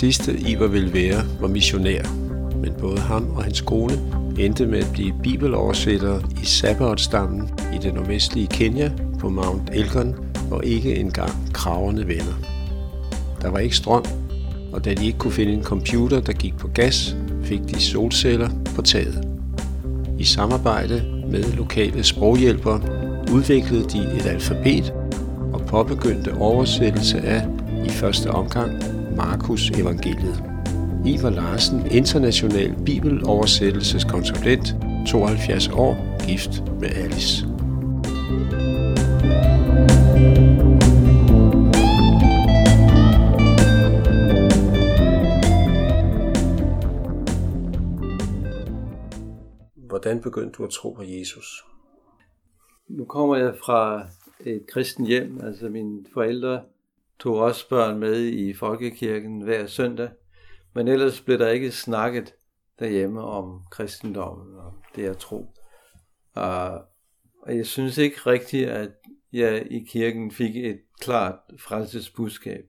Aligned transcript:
sidste 0.00 0.38
Ivar 0.48 0.66
ville 0.66 0.92
være, 0.92 1.22
var 1.40 1.48
missionær, 1.48 2.02
men 2.62 2.72
både 2.78 2.98
ham 2.98 3.30
og 3.30 3.44
hans 3.44 3.60
kone 3.60 3.92
endte 4.38 4.66
med 4.66 4.78
at 4.78 4.92
blive 4.92 5.12
bibeloversættere 5.22 6.22
i 6.42 6.44
Sabbatstammen 6.44 7.50
i 7.74 7.78
det 7.78 7.94
nordvestlige 7.94 8.46
Kenya 8.46 8.90
på 9.18 9.28
Mount 9.28 9.70
Elgon 9.72 10.14
og 10.50 10.64
ikke 10.64 10.96
engang 10.96 11.32
kraverne 11.52 12.08
venner. 12.08 12.40
Der 13.42 13.50
var 13.50 13.58
ikke 13.58 13.76
strøm, 13.76 14.04
og 14.72 14.84
da 14.84 14.94
de 14.94 15.06
ikke 15.06 15.18
kunne 15.18 15.32
finde 15.32 15.52
en 15.52 15.64
computer, 15.64 16.20
der 16.20 16.32
gik 16.32 16.56
på 16.58 16.68
gas, 16.68 17.16
fik 17.42 17.60
de 17.74 17.80
solceller 17.80 18.50
på 18.74 18.82
taget. 18.82 19.28
I 20.18 20.24
samarbejde 20.24 21.22
med 21.30 21.44
lokale 21.56 22.04
sproghjælpere 22.04 22.80
udviklede 23.32 23.84
de 23.84 23.98
et 23.98 24.26
alfabet 24.26 24.92
og 25.52 25.60
påbegyndte 25.66 26.34
oversættelse 26.34 27.20
af, 27.20 27.46
i 27.86 27.88
første 27.88 28.30
omgang, 28.30 28.89
Markus 29.16 29.70
evangeliet. 29.70 30.44
Ivar 31.06 31.30
Larsen, 31.30 31.86
international 31.90 32.74
bibeloversættelseskonsulent, 32.86 34.74
72 35.08 35.68
år, 35.68 35.96
gift 36.26 36.62
med 36.80 36.88
Alice. 36.88 37.46
Hvordan 49.88 50.20
begyndte 50.20 50.52
du 50.58 50.64
at 50.64 50.70
tro 50.70 50.90
på 50.92 51.02
Jesus? 51.02 51.64
Nu 52.88 53.04
kommer 53.04 53.36
jeg 53.36 53.54
fra 53.64 54.06
et 54.40 54.62
kristen 54.72 55.06
hjem, 55.06 55.40
altså 55.42 55.68
mine 55.68 56.04
forældre 56.14 56.62
tog 57.20 57.36
også 57.36 57.68
børn 57.68 57.98
med 57.98 58.26
i 58.26 58.52
folkekirken 58.52 59.42
hver 59.42 59.66
søndag, 59.66 60.10
men 60.74 60.88
ellers 60.88 61.20
blev 61.20 61.38
der 61.38 61.48
ikke 61.48 61.70
snakket 61.70 62.34
derhjemme 62.78 63.22
om 63.22 63.62
kristendommen 63.70 64.56
og 64.56 64.72
det 64.96 65.06
at 65.06 65.16
tro. 65.16 65.54
Ah, 66.34 66.80
og 67.42 67.56
jeg 67.56 67.66
synes 67.66 67.98
ikke 67.98 68.16
rigtigt, 68.16 68.68
at 68.68 68.90
jeg 69.32 69.66
i 69.70 69.84
kirken 69.88 70.30
fik 70.30 70.56
et 70.56 70.80
klart 71.00 71.38
frelsesbudskab. 71.58 72.64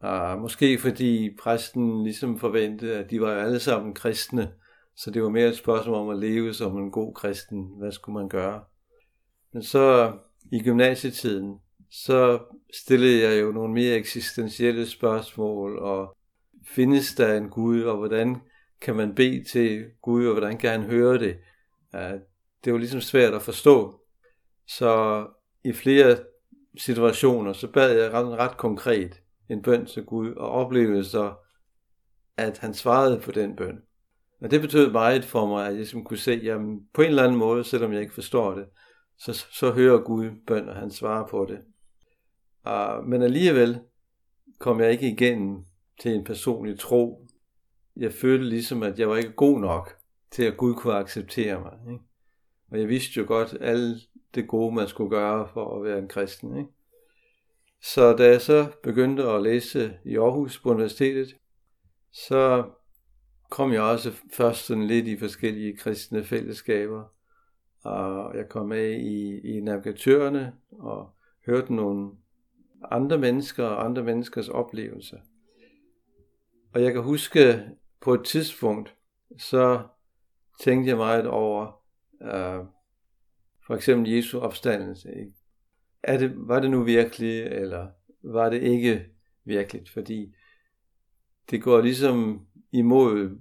Og 0.00 0.38
måske 0.38 0.78
fordi 0.78 1.36
præsten 1.42 2.04
ligesom 2.04 2.38
forventede, 2.38 2.98
at 2.98 3.10
de 3.10 3.20
var 3.20 3.32
alle 3.32 3.60
sammen 3.60 3.94
kristne, 3.94 4.52
så 4.96 5.10
det 5.10 5.22
var 5.22 5.28
mere 5.28 5.48
et 5.48 5.56
spørgsmål 5.56 5.96
om 5.96 6.08
at 6.08 6.18
leve 6.18 6.54
som 6.54 6.78
en 6.78 6.90
god 6.90 7.14
kristen. 7.14 7.78
Hvad 7.78 7.92
skulle 7.92 8.18
man 8.18 8.28
gøre? 8.28 8.64
Men 9.52 9.62
så 9.62 10.12
i 10.52 10.62
gymnasietiden, 10.62 11.58
så 11.90 12.38
stillede 12.80 13.22
jeg 13.22 13.42
jo 13.42 13.52
nogle 13.52 13.74
mere 13.74 13.94
eksistentielle 13.94 14.86
spørgsmål, 14.86 15.78
og 15.78 16.16
findes 16.66 17.14
der 17.14 17.34
en 17.34 17.48
Gud, 17.48 17.82
og 17.82 17.96
hvordan 17.96 18.36
kan 18.80 18.96
man 18.96 19.14
bede 19.14 19.44
til 19.44 19.84
Gud, 20.02 20.26
og 20.26 20.32
hvordan 20.32 20.58
kan 20.58 20.70
han 20.70 20.82
høre 20.82 21.18
det? 21.18 21.38
Det 22.64 22.72
var 22.72 22.78
ligesom 22.78 23.00
svært 23.00 23.34
at 23.34 23.42
forstå. 23.42 24.00
Så 24.68 25.26
i 25.64 25.72
flere 25.72 26.18
situationer, 26.78 27.52
så 27.52 27.68
bad 27.72 27.98
jeg 27.98 28.12
ret, 28.12 28.26
ret 28.26 28.56
konkret 28.56 29.20
en 29.48 29.62
bøn 29.62 29.86
til 29.86 30.04
Gud, 30.04 30.34
og 30.34 30.50
oplevede 30.50 31.04
så, 31.04 31.34
at 32.36 32.58
han 32.58 32.74
svarede 32.74 33.20
på 33.20 33.32
den 33.32 33.56
bøn. 33.56 33.78
Og 34.40 34.50
det 34.50 34.60
betød 34.60 34.90
meget 34.90 35.24
for 35.24 35.46
mig, 35.46 35.60
at 35.60 35.66
jeg 35.66 35.76
ligesom 35.76 36.04
kunne 36.04 36.18
se, 36.18 36.32
at 36.32 36.60
på 36.94 37.02
en 37.02 37.08
eller 37.08 37.22
anden 37.22 37.38
måde, 37.38 37.64
selvom 37.64 37.92
jeg 37.92 38.00
ikke 38.00 38.14
forstår 38.14 38.54
det, 38.54 38.66
så, 39.18 39.32
så 39.32 39.70
hører 39.70 39.98
Gud 39.98 40.30
bøn, 40.46 40.68
og 40.68 40.76
han 40.76 40.90
svarer 40.90 41.26
på 41.26 41.46
det. 41.48 41.58
Uh, 42.66 43.04
men 43.08 43.22
alligevel 43.22 43.80
kom 44.58 44.80
jeg 44.80 44.92
ikke 44.92 45.10
igennem 45.10 45.64
til 46.00 46.14
en 46.14 46.24
personlig 46.24 46.78
tro. 46.78 47.26
Jeg 47.96 48.12
følte 48.12 48.48
ligesom, 48.48 48.82
at 48.82 48.98
jeg 48.98 49.08
var 49.08 49.16
ikke 49.16 49.32
god 49.32 49.60
nok 49.60 49.96
til, 50.30 50.42
at 50.42 50.56
Gud 50.56 50.74
kunne 50.74 50.94
acceptere 50.94 51.60
mig. 51.60 51.92
Ikke? 51.92 52.04
Og 52.70 52.80
jeg 52.80 52.88
vidste 52.88 53.20
jo 53.20 53.24
godt 53.26 53.56
alt 53.60 54.02
det 54.34 54.48
gode, 54.48 54.74
man 54.74 54.88
skulle 54.88 55.10
gøre 55.10 55.48
for 55.52 55.76
at 55.76 55.84
være 55.84 55.98
en 55.98 56.08
kristen. 56.08 56.56
Ikke? 56.56 56.70
Så 57.82 58.16
da 58.16 58.28
jeg 58.28 58.40
så 58.40 58.66
begyndte 58.82 59.22
at 59.22 59.42
læse 59.42 59.98
i 60.04 60.16
Aarhus 60.16 60.58
på 60.58 60.70
universitetet, 60.70 61.36
så 62.12 62.64
kom 63.50 63.72
jeg 63.72 63.82
også 63.82 64.12
først 64.32 64.66
sådan 64.66 64.86
lidt 64.86 65.06
i 65.06 65.18
forskellige 65.18 65.76
kristne 65.76 66.24
fællesskaber. 66.24 67.04
Og 67.84 68.36
jeg 68.36 68.48
kom 68.48 68.68
med 68.68 68.90
i, 68.90 69.40
i 69.40 69.60
navigatørerne 69.60 70.52
og 70.70 71.10
hørte 71.46 71.74
nogle 71.74 72.10
andre 72.82 73.18
mennesker 73.18 73.64
og 73.64 73.84
andre 73.84 74.02
menneskers 74.02 74.48
oplevelser. 74.48 75.18
Og 76.74 76.82
jeg 76.82 76.92
kan 76.92 77.02
huske 77.02 77.64
på 78.00 78.14
et 78.14 78.24
tidspunkt, 78.24 78.94
så 79.38 79.82
tænkte 80.60 80.88
jeg 80.88 80.96
meget 80.96 81.26
over 81.26 81.82
øh, 82.22 82.64
for 83.66 83.74
eksempel 83.74 84.12
Jesu 84.12 84.38
opstandelse. 84.38 85.08
Ikke? 85.08 85.32
Er 86.02 86.18
det, 86.18 86.32
var 86.36 86.60
det 86.60 86.70
nu 86.70 86.82
virkelig, 86.82 87.42
eller 87.42 87.88
var 88.22 88.50
det 88.50 88.62
ikke 88.62 89.06
virkeligt? 89.44 89.90
Fordi 89.90 90.34
det 91.50 91.62
går 91.62 91.80
ligesom 91.80 92.46
imod 92.72 93.38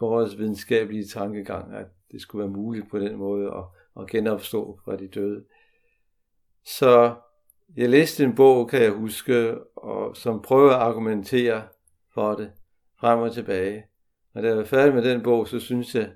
vores 0.00 0.38
videnskabelige 0.38 1.06
tankegang, 1.06 1.74
at 1.74 1.86
det 2.12 2.20
skulle 2.20 2.44
være 2.44 2.56
muligt 2.56 2.90
på 2.90 2.98
den 2.98 3.16
måde 3.16 3.46
at, 3.46 3.64
at 4.02 4.10
genopstå 4.10 4.80
fra 4.84 4.96
de 4.96 5.08
døde. 5.08 5.44
Så 6.64 7.14
jeg 7.76 7.88
læste 7.88 8.24
en 8.24 8.34
bog, 8.34 8.68
kan 8.68 8.82
jeg 8.82 8.90
huske, 8.90 9.54
og, 9.76 10.16
som 10.16 10.42
prøver 10.42 10.70
at 10.70 10.80
argumentere 10.80 11.62
for 12.14 12.34
det 12.34 12.50
frem 13.00 13.20
og 13.20 13.34
tilbage. 13.34 13.84
Og 14.34 14.42
da 14.42 14.48
jeg 14.48 14.56
var 14.56 14.64
færdig 14.64 14.94
med 14.94 15.02
den 15.02 15.22
bog, 15.22 15.48
så 15.48 15.60
synes 15.60 15.94
jeg, 15.94 16.10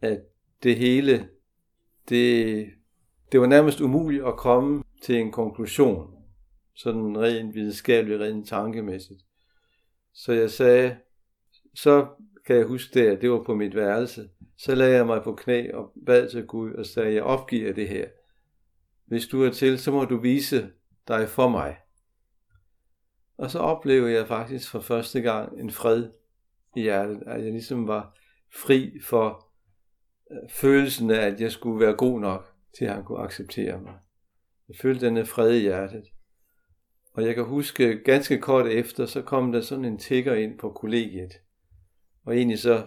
at 0.00 0.20
det 0.62 0.76
hele, 0.76 1.28
det, 2.08 2.66
det 3.32 3.40
var 3.40 3.46
nærmest 3.46 3.80
umuligt 3.80 4.24
at 4.24 4.36
komme 4.36 4.82
til 5.02 5.16
en 5.16 5.32
konklusion, 5.32 6.10
sådan 6.74 7.20
rent 7.20 7.54
videnskabeligt, 7.54 8.20
rent 8.20 8.48
tankemæssigt. 8.48 9.20
Så 10.14 10.32
jeg 10.32 10.50
sagde, 10.50 10.96
så 11.74 12.06
kan 12.46 12.56
jeg 12.56 12.66
huske 12.66 13.00
det, 13.00 13.06
at 13.06 13.22
det 13.22 13.30
var 13.30 13.42
på 13.42 13.54
mit 13.54 13.74
værelse. 13.74 14.28
Så 14.58 14.74
lagde 14.74 14.96
jeg 14.96 15.06
mig 15.06 15.22
på 15.22 15.34
knæ 15.34 15.72
og 15.72 15.92
bad 16.06 16.30
til 16.30 16.46
Gud 16.46 16.72
og 16.72 16.86
sagde, 16.86 17.14
jeg 17.14 17.22
opgiver 17.22 17.72
det 17.72 17.88
her. 17.88 18.06
Hvis 19.04 19.26
du 19.26 19.42
er 19.42 19.50
til, 19.50 19.78
så 19.78 19.92
må 19.92 20.04
du 20.04 20.16
vise 20.16 20.70
dig 21.08 21.28
for 21.28 21.48
mig. 21.48 21.76
Og 23.36 23.50
så 23.50 23.58
oplevede 23.58 24.12
jeg 24.12 24.28
faktisk 24.28 24.70
for 24.70 24.80
første 24.80 25.20
gang 25.20 25.60
en 25.60 25.70
fred 25.70 26.10
i 26.76 26.80
hjertet, 26.80 27.22
at 27.26 27.44
jeg 27.44 27.52
ligesom 27.52 27.88
var 27.88 28.18
fri 28.54 29.00
for 29.02 29.48
øh, 30.30 30.50
følelsen 30.50 31.10
af, 31.10 31.26
at 31.26 31.40
jeg 31.40 31.52
skulle 31.52 31.86
være 31.86 31.96
god 31.96 32.20
nok 32.20 32.54
til, 32.78 32.84
at 32.84 32.94
han 32.94 33.04
kunne 33.04 33.22
acceptere 33.22 33.80
mig. 33.80 33.94
Jeg 34.68 34.76
følte 34.82 35.06
denne 35.06 35.24
fred 35.24 35.50
i 35.50 35.60
hjertet. 35.60 36.04
Og 37.14 37.26
jeg 37.26 37.34
kan 37.34 37.44
huske, 37.44 37.98
ganske 38.04 38.40
kort 38.40 38.66
efter, 38.66 39.06
så 39.06 39.22
kom 39.22 39.52
der 39.52 39.60
sådan 39.60 39.84
en 39.84 39.98
tigger 39.98 40.34
ind 40.34 40.58
på 40.58 40.70
kollegiet. 40.70 41.32
Og 42.24 42.36
egentlig 42.36 42.58
så 42.58 42.86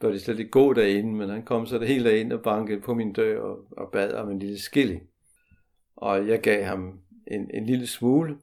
bør 0.00 0.10
det 0.10 0.22
slet 0.22 0.38
ikke 0.38 0.50
gå 0.50 0.72
derinde, 0.72 1.14
men 1.14 1.28
han 1.28 1.44
kom 1.44 1.66
så 1.66 1.78
der 1.78 1.86
helt 1.86 2.06
ind 2.06 2.32
og 2.32 2.42
bankede 2.42 2.80
på 2.80 2.94
min 2.94 3.12
dør 3.12 3.40
og, 3.40 3.58
og 3.70 3.90
bad 3.92 4.12
om 4.12 4.30
en 4.30 4.38
lille 4.38 4.58
skilling. 4.58 5.02
Og 6.00 6.28
jeg 6.28 6.40
gav 6.40 6.64
ham 6.64 7.00
en, 7.26 7.50
en 7.54 7.66
lille 7.66 7.86
smule. 7.86 8.36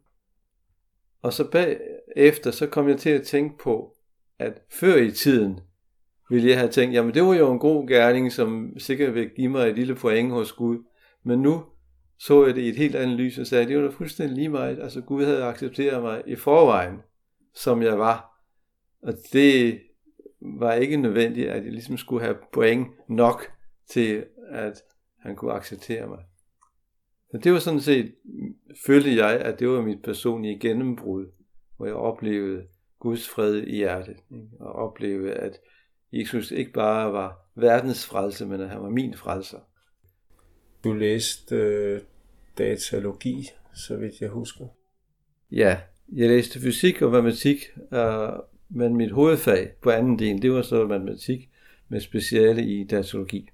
Og 1.22 1.34
så 1.34 1.52
bagefter, 1.52 2.52
så 2.52 2.68
kom 2.68 2.90
jeg 2.90 2.98
til 2.98 3.10
at 3.10 3.24
tænke 3.24 3.58
på, 3.58 3.98
at 4.40 4.62
før 4.70 4.96
i 4.96 5.12
tiden 5.12 5.60
ville 6.30 6.50
jeg 6.50 6.60
have 6.60 6.72
tænkt, 6.72 6.96
jamen 6.96 7.14
det 7.14 7.24
var 7.24 7.34
jo 7.34 7.52
en 7.52 7.60
god 7.60 7.88
gerning, 7.88 8.32
som 8.32 8.74
sikkert 8.78 9.14
vil 9.16 9.30
give 9.30 9.50
mig 9.50 9.70
et 9.70 9.76
lille 9.76 9.96
point 9.96 10.32
hos 10.32 10.52
Gud. 10.52 10.84
Men 11.24 11.42
nu 11.42 11.64
så 12.18 12.46
jeg 12.46 12.56
det 12.56 12.62
i 12.62 12.70
et 12.70 12.76
helt 12.76 12.96
andet 12.96 13.18
lys 13.18 13.38
og 13.38 13.48
sagde, 13.48 13.64
at 13.64 13.70
det 13.70 13.78
var 13.78 13.84
da 13.84 13.90
fuldstændig 13.90 14.36
lige 14.36 14.50
meget. 14.50 14.80
Altså 14.80 15.02
Gud 15.02 15.26
havde 15.26 15.44
accepteret 15.44 16.02
mig 16.04 16.24
i 16.28 16.36
forvejen, 16.36 17.02
som 17.54 17.82
jeg 17.82 18.00
var. 18.00 18.42
Og 19.02 19.14
det 19.34 19.82
var 20.42 20.74
ikke 20.74 20.98
nødvendigt, 20.98 21.50
at 21.50 21.64
jeg 21.64 21.72
ligesom 21.72 21.98
skulle 21.98 22.24
have 22.24 22.38
point 22.54 22.88
nok 23.10 23.52
til, 23.90 24.26
at 24.50 24.84
han 25.20 25.36
kunne 25.36 25.54
acceptere 25.54 26.08
mig. 26.08 26.20
Så 27.36 27.40
det 27.40 27.54
var 27.54 27.60
sådan 27.60 27.82
set, 27.82 28.12
følte 28.86 29.16
jeg, 29.16 29.40
at 29.40 29.60
det 29.60 29.70
var 29.70 29.82
mit 29.82 30.02
personlige 30.02 30.60
gennembrud, 30.60 31.26
hvor 31.78 31.86
jeg 31.86 31.96
oplevede 31.96 32.64
Guds 33.00 33.30
fred 33.30 33.56
i 33.56 33.76
hjertet, 33.76 34.18
ikke? 34.32 34.48
og 34.60 34.72
oplevede, 34.72 35.34
at 35.34 35.60
Jesus 36.12 36.52
ikke 36.52 36.72
bare 36.72 37.14
var 37.14 37.50
verdens 37.56 38.06
frelse, 38.06 38.46
men 38.46 38.62
at 38.62 38.70
han 38.70 38.82
var 38.82 38.90
min 38.90 39.14
frelser. 39.14 39.60
Du 40.84 40.94
læste 40.94 41.56
øh, 41.56 42.02
datalogi, 42.58 43.50
så 43.74 43.98
vidt 43.98 44.22
jeg 44.22 44.30
husker. 44.30 44.66
Ja, 45.52 45.80
jeg 46.14 46.30
læste 46.30 46.60
fysik 46.60 47.02
og 47.02 47.12
matematik, 47.12 47.58
øh, 47.94 48.30
men 48.70 48.96
mit 48.96 49.12
hovedfag 49.12 49.72
på 49.82 49.90
anden 49.90 50.20
del, 50.20 50.42
det 50.42 50.52
var 50.52 50.62
så 50.62 50.88
matematik 50.88 51.50
med 51.90 52.00
speciale 52.00 52.66
i 52.66 52.84
datalogi. 52.84 53.50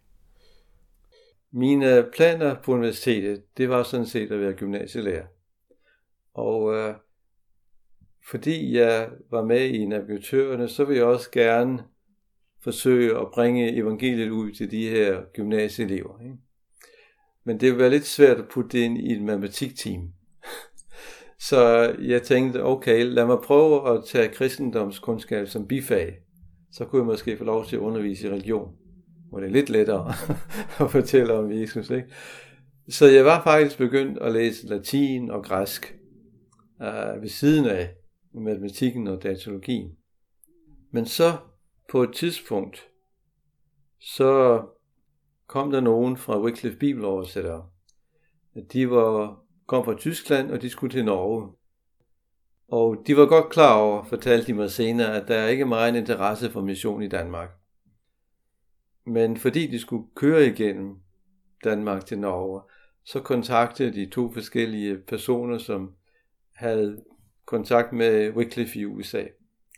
Mine 1.54 2.06
planer 2.14 2.56
på 2.64 2.74
universitetet, 2.74 3.44
det 3.58 3.70
var 3.70 3.84
sådan 3.84 4.06
set 4.06 4.32
at 4.32 4.40
være 4.40 4.54
gymnasielærer. 4.54 5.26
Og 6.34 6.74
øh, 6.74 6.96
fordi 8.30 8.78
jeg 8.78 9.10
var 9.32 9.46
med 9.46 9.70
i 9.70 9.86
navigatørerne, 9.86 10.70
så 10.70 10.86
vil 10.86 10.96
jeg 10.96 11.06
også 11.06 11.32
gerne 11.32 11.84
forsøge 12.64 13.20
at 13.20 13.28
bringe 13.34 13.76
evangeliet 13.76 14.30
ud 14.30 14.52
til 14.52 14.72
de 14.72 14.90
her 14.90 15.22
gymnasieelever. 15.34 16.20
Ikke? 16.20 16.36
Men 17.44 17.60
det 17.60 17.68
ville 17.68 17.80
være 17.80 17.90
lidt 17.90 18.06
svært 18.06 18.38
at 18.38 18.48
putte 18.50 18.78
det 18.78 18.84
ind 18.84 18.98
i 18.98 19.14
et 19.14 19.22
matematikteam. 19.22 20.02
Så 21.50 21.96
jeg 22.02 22.24
tænkte, 22.24 22.64
okay, 22.64 23.06
lad 23.06 23.26
mig 23.26 23.38
prøve 23.44 23.90
at 23.90 24.04
tage 24.06 24.30
kristendomskundskab 24.30 25.48
som 25.48 25.68
bifag. 25.68 26.18
Så 26.72 26.86
kunne 26.86 27.00
jeg 27.00 27.06
måske 27.06 27.38
få 27.38 27.44
lov 27.44 27.66
til 27.66 27.76
at 27.76 27.80
undervise 27.82 28.28
i 28.28 28.32
religion, 28.32 28.76
hvor 29.32 29.40
det 29.40 29.48
er 29.48 29.52
lidt 29.52 29.70
lettere 29.70 30.14
at 30.86 30.92
fortælle 30.92 31.34
om 31.34 31.52
Jesus. 31.52 31.90
Ikke? 31.90 32.08
Så 32.90 33.06
jeg 33.06 33.26
var 33.26 33.44
faktisk 33.44 33.78
begyndt 33.78 34.18
at 34.18 34.32
læse 34.32 34.68
latin 34.68 35.32
og 35.32 35.44
græsk 35.44 35.96
øh, 36.82 37.22
ved 37.22 37.30
siden 37.30 37.66
af 37.66 37.90
matematikken 38.34 39.08
og 39.08 39.24
datologien. 39.24 39.92
Men 40.92 41.06
så 41.06 41.38
på 41.92 42.04
et 42.04 42.14
tidspunkt, 42.14 42.88
så 44.00 44.62
kom 45.48 45.72
der 45.72 45.82
nogen 45.82 46.18
fra 46.18 46.42
Wycliffe 46.42 46.78
Bibeloversættere. 46.78 47.66
De 48.74 48.90
var, 48.90 49.40
kom 49.68 49.86
fra 49.86 49.98
Tyskland, 49.98 50.52
og 50.52 50.62
de 50.62 50.70
skulle 50.70 50.94
til 50.94 51.06
Norge. 51.06 51.52
Og 52.68 53.04
de 53.08 53.18
var 53.18 53.26
godt 53.26 53.50
klar 53.50 53.78
over, 53.78 54.04
fortalte 54.04 54.48
de 54.48 54.54
mig 54.54 54.72
senere, 54.72 55.22
at 55.22 55.28
der 55.28 55.36
er 55.36 55.48
ikke 55.48 55.66
meget 55.66 55.96
interesse 55.96 56.50
for 56.50 56.62
mission 56.62 57.04
i 57.04 57.08
Danmark. 57.08 57.61
Men 59.06 59.38
fordi 59.38 59.68
de 59.68 59.80
skulle 59.80 60.08
køre 60.16 60.46
igennem 60.46 60.96
Danmark 61.64 62.06
til 62.06 62.20
Norge, 62.20 62.62
så 63.06 63.20
kontaktede 63.20 63.94
de 63.94 64.10
to 64.10 64.34
forskellige 64.34 64.98
personer, 64.98 65.58
som 65.58 65.96
havde 66.56 67.04
kontakt 67.46 67.94
med 67.94 68.30
Wycliffe 68.30 68.80
i 68.80 68.86
USA. 68.86 69.24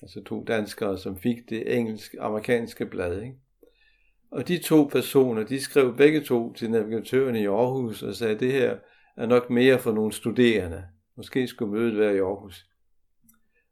Altså 0.02 0.24
to 0.24 0.44
danskere, 0.44 0.98
som 0.98 1.18
fik 1.18 1.50
det 1.50 1.78
engelsk-amerikanske 1.78 2.86
blad. 2.86 3.22
Ikke? 3.22 3.36
Og 4.32 4.48
de 4.48 4.58
to 4.58 4.84
personer, 4.84 5.44
de 5.44 5.60
skrev 5.60 5.98
begge 5.98 6.22
to 6.22 6.54
til 6.54 6.72
navigatøren 6.72 7.36
i 7.36 7.46
Aarhus 7.46 8.04
og 8.04 8.16
sagde, 8.16 8.34
at 8.34 8.40
det 8.40 8.52
her 8.52 8.78
er 9.18 9.26
nok 9.26 9.50
mere 9.50 9.80
for 9.80 9.92
nogle 9.92 10.14
studerende. 10.14 10.84
Måske 11.18 11.48
skulle 11.48 11.72
mødet 11.72 11.98
være 11.98 12.16
i 12.16 12.20
Aarhus. 12.20 12.66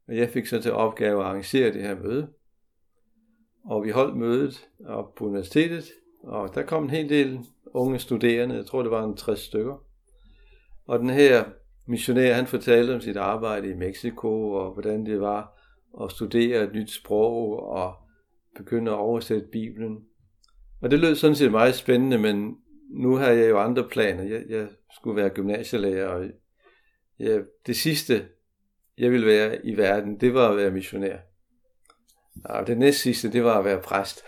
Og 0.07 0.17
jeg 0.17 0.29
fik 0.29 0.45
så 0.45 0.61
til 0.61 0.71
opgave 0.71 1.19
at 1.19 1.25
arrangere 1.25 1.73
det 1.73 1.81
her 1.81 1.95
møde. 1.95 2.27
Og 3.65 3.83
vi 3.83 3.89
holdt 3.89 4.17
mødet 4.17 4.67
op 4.87 5.15
på 5.15 5.25
universitetet, 5.25 5.91
og 6.23 6.55
der 6.55 6.63
kom 6.63 6.83
en 6.83 6.89
hel 6.89 7.09
del 7.09 7.39
unge 7.73 7.99
studerende, 7.99 8.55
jeg 8.55 8.65
tror 8.65 8.81
det 8.81 8.91
var 8.91 9.03
en 9.03 9.17
60 9.17 9.39
stykker. 9.39 9.83
Og 10.85 10.99
den 10.99 11.09
her 11.09 11.43
missionær, 11.85 12.33
han 12.33 12.47
fortalte 12.47 12.95
om 12.95 13.01
sit 13.01 13.17
arbejde 13.17 13.69
i 13.69 13.73
Mexico, 13.73 14.51
og 14.51 14.73
hvordan 14.73 15.05
det 15.05 15.21
var 15.21 15.57
at 16.03 16.11
studere 16.11 16.63
et 16.63 16.73
nyt 16.73 16.91
sprog, 16.91 17.59
og 17.59 17.93
begynde 18.55 18.91
at 18.91 18.97
oversætte 18.97 19.47
Bibelen. 19.51 20.05
Og 20.81 20.91
det 20.91 20.99
lød 20.99 21.15
sådan 21.15 21.35
set 21.35 21.51
meget 21.51 21.75
spændende, 21.75 22.17
men 22.17 22.57
nu 22.89 23.15
har 23.15 23.29
jeg 23.29 23.49
jo 23.49 23.59
andre 23.59 23.87
planer. 23.91 24.23
Jeg, 24.23 24.43
jeg 24.49 24.67
skulle 24.95 25.15
være 25.15 25.29
gymnasielærer, 25.29 26.07
og 26.07 26.25
jeg, 27.19 27.43
det 27.67 27.75
sidste, 27.75 28.25
jeg 28.97 29.11
ville 29.11 29.27
være 29.27 29.65
i 29.65 29.77
verden, 29.77 30.19
det 30.19 30.33
var 30.33 30.49
at 30.49 30.57
være 30.57 30.71
missionær. 30.71 31.17
Og 32.45 32.67
det 32.67 32.77
næst 32.77 32.99
sidste, 32.99 33.31
det 33.31 33.43
var 33.43 33.59
at 33.59 33.65
være 33.65 33.81
præst. 33.81 34.23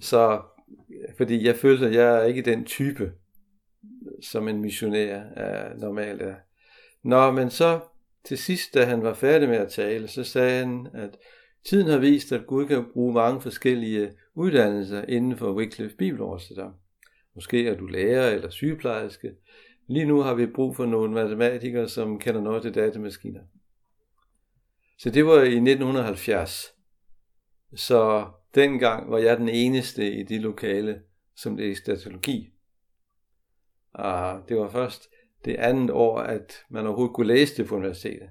Så, 0.00 0.40
fordi 1.16 1.46
jeg 1.46 1.56
følte, 1.56 1.86
at 1.86 1.94
jeg 1.94 2.18
er 2.18 2.22
ikke 2.22 2.42
den 2.42 2.64
type, 2.64 3.12
som 4.22 4.48
en 4.48 4.60
missionær 4.60 5.22
er, 5.36 5.74
normalt 5.76 6.22
er. 6.22 6.34
Nå, 7.04 7.30
men 7.30 7.50
så 7.50 7.80
til 8.24 8.38
sidst, 8.38 8.74
da 8.74 8.84
han 8.84 9.02
var 9.02 9.14
færdig 9.14 9.48
med 9.48 9.56
at 9.56 9.72
tale, 9.72 10.08
så 10.08 10.24
sagde 10.24 10.58
han, 10.58 10.88
at 10.94 11.16
tiden 11.66 11.86
har 11.86 11.98
vist, 11.98 12.32
at 12.32 12.46
Gud 12.46 12.66
kan 12.66 12.84
bruge 12.92 13.14
mange 13.14 13.40
forskellige 13.40 14.12
uddannelser 14.34 15.04
inden 15.08 15.36
for 15.36 15.52
Wycliffe 15.52 15.96
Bibeloversætter. 15.96 16.70
Måske 17.34 17.68
er 17.68 17.76
du 17.76 17.86
lærer 17.86 18.30
eller 18.30 18.50
sygeplejerske. 18.50 19.30
Lige 19.88 20.04
nu 20.04 20.20
har 20.20 20.34
vi 20.34 20.46
brug 20.46 20.76
for 20.76 20.86
nogle 20.86 21.12
matematikere, 21.12 21.88
som 21.88 22.18
kender 22.18 22.40
noget 22.40 22.62
til 22.62 22.74
datamaskiner. 22.74 23.40
Så 25.02 25.10
det 25.10 25.26
var 25.26 25.42
i 25.42 25.56
1970. 25.56 26.74
Så 27.74 28.26
dengang 28.54 29.10
var 29.10 29.18
jeg 29.18 29.36
den 29.36 29.48
eneste 29.48 30.12
i 30.12 30.22
det 30.22 30.40
lokale, 30.40 31.00
som 31.36 31.56
læste 31.56 31.92
datalogi. 31.92 32.52
Og 33.94 34.40
det 34.48 34.56
var 34.56 34.68
først 34.68 35.08
det 35.44 35.54
andet 35.54 35.90
år, 35.90 36.18
at 36.18 36.54
man 36.70 36.86
overhovedet 36.86 37.14
kunne 37.14 37.26
læse 37.26 37.56
det 37.56 37.66
på 37.66 37.76
universitetet. 37.76 38.30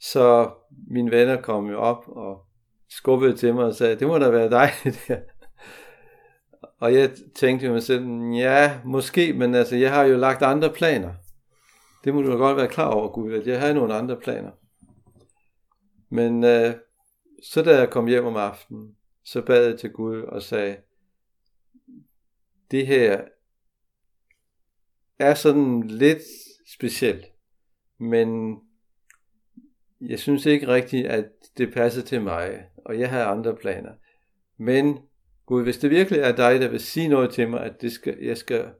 Så 0.00 0.50
mine 0.90 1.10
venner 1.10 1.40
kom 1.40 1.70
jo 1.70 1.78
op 1.78 2.08
og 2.08 2.44
skubbede 2.88 3.36
til 3.36 3.54
mig 3.54 3.64
og 3.64 3.74
sagde, 3.74 3.98
det 3.98 4.06
må 4.06 4.18
da 4.18 4.30
være 4.30 4.50
dig. 4.50 4.70
Der. 5.08 5.20
Og 6.78 6.94
jeg 6.94 7.10
tænkte 7.34 7.66
jo 7.66 7.72
mig 7.72 7.82
selv, 7.82 8.06
ja, 8.34 8.80
måske, 8.84 9.32
men 9.32 9.54
altså, 9.54 9.76
jeg 9.76 9.92
har 9.92 10.04
jo 10.04 10.16
lagt 10.16 10.42
andre 10.42 10.72
planer. 10.72 11.14
Det 12.04 12.14
må 12.14 12.22
du 12.22 12.36
godt 12.36 12.56
være 12.56 12.68
klar 12.68 12.90
over, 12.90 13.08
Gud, 13.08 13.32
at 13.32 13.46
jeg 13.46 13.60
har 13.60 13.72
nogle 13.72 13.94
andre 13.94 14.16
planer. 14.16 14.50
Men 16.08 16.44
øh, 16.44 16.74
så 17.42 17.62
da 17.62 17.78
jeg 17.78 17.90
kom 17.90 18.06
hjem 18.06 18.24
om 18.24 18.36
aftenen, 18.36 18.96
så 19.24 19.42
bad 19.42 19.66
jeg 19.66 19.78
til 19.78 19.90
Gud 19.90 20.22
og 20.22 20.42
sagde, 20.42 20.76
det 22.70 22.86
her 22.86 23.24
er 25.18 25.34
sådan 25.34 25.82
lidt 25.82 26.22
specielt, 26.76 27.26
men 27.98 28.58
jeg 30.00 30.18
synes 30.18 30.46
ikke 30.46 30.68
rigtigt, 30.68 31.06
at 31.06 31.26
det 31.58 31.74
passer 31.74 32.02
til 32.02 32.22
mig, 32.22 32.64
og 32.76 32.98
jeg 32.98 33.10
har 33.10 33.24
andre 33.24 33.56
planer. 33.56 33.92
Men 34.56 34.98
Gud, 35.46 35.62
hvis 35.62 35.78
det 35.78 35.90
virkelig 35.90 36.20
er 36.20 36.36
dig, 36.36 36.60
der 36.60 36.68
vil 36.68 36.80
sige 36.80 37.08
noget 37.08 37.30
til 37.30 37.48
mig, 37.50 37.60
at 37.60 37.80
det 37.80 37.92
skal, 37.92 38.18
jeg 38.20 38.36
skal 38.36 38.70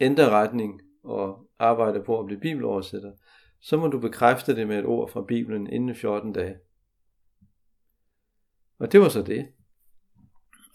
ændre 0.00 0.30
retning 0.30 0.80
og 1.04 1.46
arbejde 1.58 2.02
på 2.02 2.20
at 2.20 2.26
blive 2.26 2.40
bibeloversætter, 2.40 3.12
så 3.60 3.76
må 3.76 3.88
du 3.88 3.98
bekræfte 3.98 4.56
det 4.56 4.68
med 4.68 4.78
et 4.78 4.86
ord 4.86 5.10
fra 5.10 5.24
Bibelen 5.24 5.66
inden 5.66 5.94
14 5.94 6.32
dage. 6.32 6.56
Og 8.78 8.92
det 8.92 9.00
var 9.00 9.08
så 9.08 9.22
det. 9.22 9.48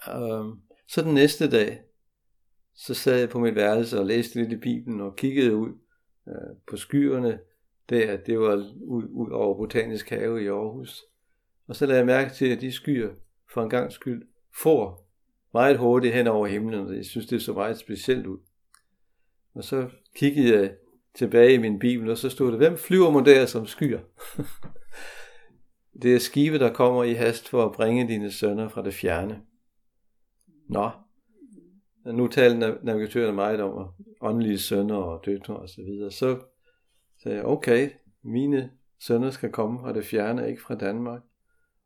Øhm, 0.10 0.60
så 0.88 1.02
den 1.02 1.14
næste 1.14 1.52
dag, 1.52 1.82
så 2.76 2.94
sad 2.94 3.20
jeg 3.20 3.30
på 3.30 3.40
mit 3.40 3.56
værelse 3.56 4.00
og 4.00 4.06
læste 4.06 4.40
lidt 4.40 4.52
i 4.52 4.56
Bibelen 4.56 5.02
og 5.02 5.16
kiggede 5.16 5.56
ud 5.56 5.70
øh, 6.28 6.58
på 6.68 6.78
skyerne. 6.78 7.40
Der, 7.90 8.18
det 8.18 8.40
var 8.40 8.56
ud, 8.84 9.04
ud 9.10 9.32
over 9.32 9.58
Botanisk 9.58 10.10
Have 10.10 10.44
i 10.44 10.48
Aarhus. 10.48 11.04
Og 11.68 11.76
så 11.76 11.86
lagde 11.86 12.00
jeg 12.00 12.06
mærke 12.06 12.34
til, 12.34 12.46
at 12.46 12.62
de 12.62 12.72
skyer 12.72 13.10
for 13.54 13.64
en 13.64 13.70
gang 13.70 13.92
skyld 13.92 14.28
får 14.62 15.10
meget 15.54 15.78
hurtigt 15.78 16.14
hen 16.14 16.28
over 16.28 16.48
himlen, 16.48 16.88
og 16.88 16.96
jeg 16.96 17.06
synes, 17.06 17.28
det 17.28 17.42
så 17.42 17.54
meget 17.54 17.78
specielt 17.78 18.28
ud. 18.28 18.40
Og 19.54 19.64
så 19.64 19.90
kiggede 20.16 20.60
jeg 20.60 20.76
tilbage 21.16 21.54
i 21.54 21.58
min 21.58 21.80
bibel, 21.80 22.10
og 22.10 22.18
så 22.18 22.30
stod 22.30 22.52
der, 22.52 22.58
hvem 22.58 22.78
flyver 22.78 23.10
mod 23.10 23.24
der 23.24 23.46
som 23.46 23.66
skyer? 23.66 24.00
det 26.02 26.16
er 26.16 26.20
skive, 26.20 26.60
der 26.60 26.74
kommer 26.74 27.04
i 27.04 27.14
hast 27.14 27.50
for 27.50 27.66
at 27.66 27.72
bringe 27.72 28.08
dine 28.08 28.32
sønner 28.32 28.70
fra 28.70 28.84
det 28.84 28.94
fjerne. 28.94 29.42
Nå, 30.70 30.90
nu 32.06 32.28
taler 32.28 32.78
navigatøren 32.84 33.36
meget 33.36 33.62
om 33.62 33.88
åndelige 34.22 34.60
sønner 34.60 34.96
og 34.96 35.26
døtre 35.26 35.56
og 35.56 35.70
så 35.70 35.82
videre. 35.82 36.12
Så 36.12 36.40
sagde 37.24 37.38
jeg, 37.38 37.46
okay, 37.46 37.90
mine 38.24 38.72
sønner 39.00 39.30
skal 39.30 39.52
komme 39.52 39.80
fra 39.80 39.94
det 39.94 40.06
fjerne, 40.06 40.50
ikke 40.50 40.62
fra 40.62 40.76
Danmark. 40.76 41.22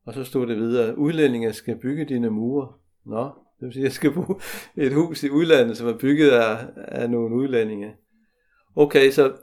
Og 0.06 0.14
så 0.14 0.24
stod 0.24 0.48
det 0.48 0.58
videre, 0.58 0.98
udlændinge 0.98 1.54
skal 1.54 1.80
bygge 1.80 2.06
dine 2.06 2.30
mure. 2.30 2.74
Nå, 3.06 3.24
det 3.60 3.66
vil 3.66 3.74
sige, 3.74 3.84
at 3.84 3.84
jeg 3.84 3.92
skal 3.92 4.14
bo 4.14 4.40
i 4.76 4.82
et 4.82 4.94
hus 4.94 5.24
i 5.24 5.30
udlandet, 5.30 5.78
som 5.78 5.88
er 5.88 5.98
bygget 5.98 6.30
af, 6.30 6.68
af 6.76 7.10
nogle 7.10 7.36
udlændinge. 7.36 7.96
Okay, 8.76 9.12
så 9.12 9.38